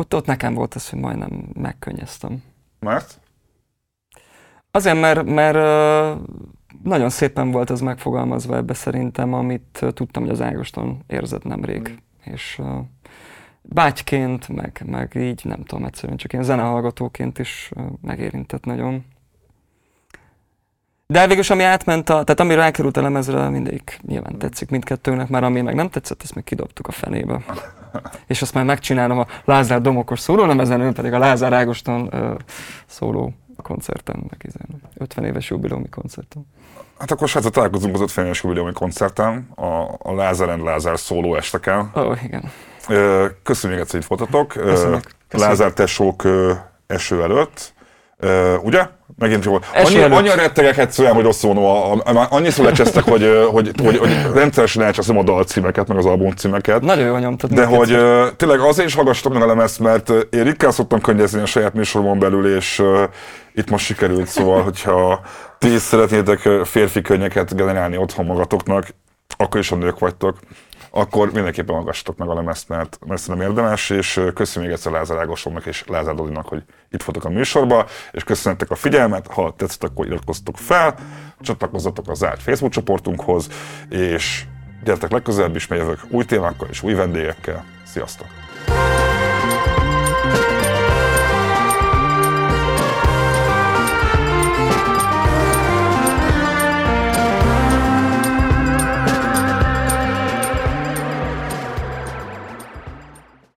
[0.00, 2.42] Ott, ott nekem volt az, hogy majdnem megkönnyeztem.
[2.80, 3.20] Mert?
[4.70, 5.56] Azért, mert, mert
[6.82, 12.02] nagyon szépen volt az megfogalmazva ebbe szerintem, amit tudtam, hogy az Ágoston érzett nemrég.
[12.24, 12.78] És uh,
[13.62, 17.70] bátyként, meg, meg így, nem tudom, egyszerűen csak ilyen zenehallgatóként is
[18.02, 19.04] megérintett nagyon.
[21.08, 25.44] De végülis, ami átment, a, tehát ami rákerült a lemezre, mindegyik nyilván tetszik mindkettőnek, mert
[25.44, 27.40] ami meg nem tetszett, azt meg kidobtuk a fenébe.
[28.26, 32.34] És azt már megcsinálom a Lázár Domokos szóló lemezen, ő pedig a Lázár Ágoston uh,
[32.86, 34.52] szóló koncerten, meg
[34.96, 36.46] 50 éves jubileumi koncerten.
[36.98, 41.34] Hát akkor srácok, találkozunk az 50 éves jubileumi koncerten, a, a Lázár and Lázár szóló
[41.34, 41.90] esteken.
[41.96, 42.50] Ó, oh, igen.
[43.42, 44.48] Köszönjük, hogy itt voltatok.
[44.48, 45.14] Köszönjük.
[45.30, 46.22] Lázár tesók
[46.86, 47.74] eső előtt.
[48.62, 48.86] Ugye?
[49.18, 49.62] Megint jól.
[49.74, 55.18] Annyi, annyira rettegek egyszerűen, hogy rosszul mondom, annyiszor lecsesztek, hogy, hogy, hogy, hogy rendszeresen elcseszem
[55.18, 56.82] a dalcímeket, meg az albumcímeket.
[56.82, 57.50] Nagyon jól nyomtad.
[57.50, 61.40] De hogy uh, tényleg azért is hallgassatok meg a lemezt, mert én ritkán szoktam könnyezni
[61.40, 63.02] a saját műsoromon belül, és uh,
[63.54, 65.20] itt most sikerült, szóval, hogyha
[65.58, 68.86] ti is szeretnétek férfi könnyeket generálni otthon magatoknak,
[69.36, 70.38] akkor is a nők vagytok
[70.96, 75.18] akkor mindenképpen hallgassatok meg a lemezt, mert, mert nem érdemes, és köszönöm még egyszer Lázár
[75.18, 79.84] Ágosomnak és Lázár Dolinak, hogy itt voltak a műsorba, és köszönhetek a figyelmet, ha tetszett,
[79.84, 80.94] akkor iratkozzatok fel,
[81.40, 83.48] csatlakozzatok a zárt Facebook csoportunkhoz,
[83.88, 84.44] és
[84.84, 87.64] gyertek legközelebb is, mert jövök új témákkal és új vendégekkel.
[87.84, 88.26] Sziasztok!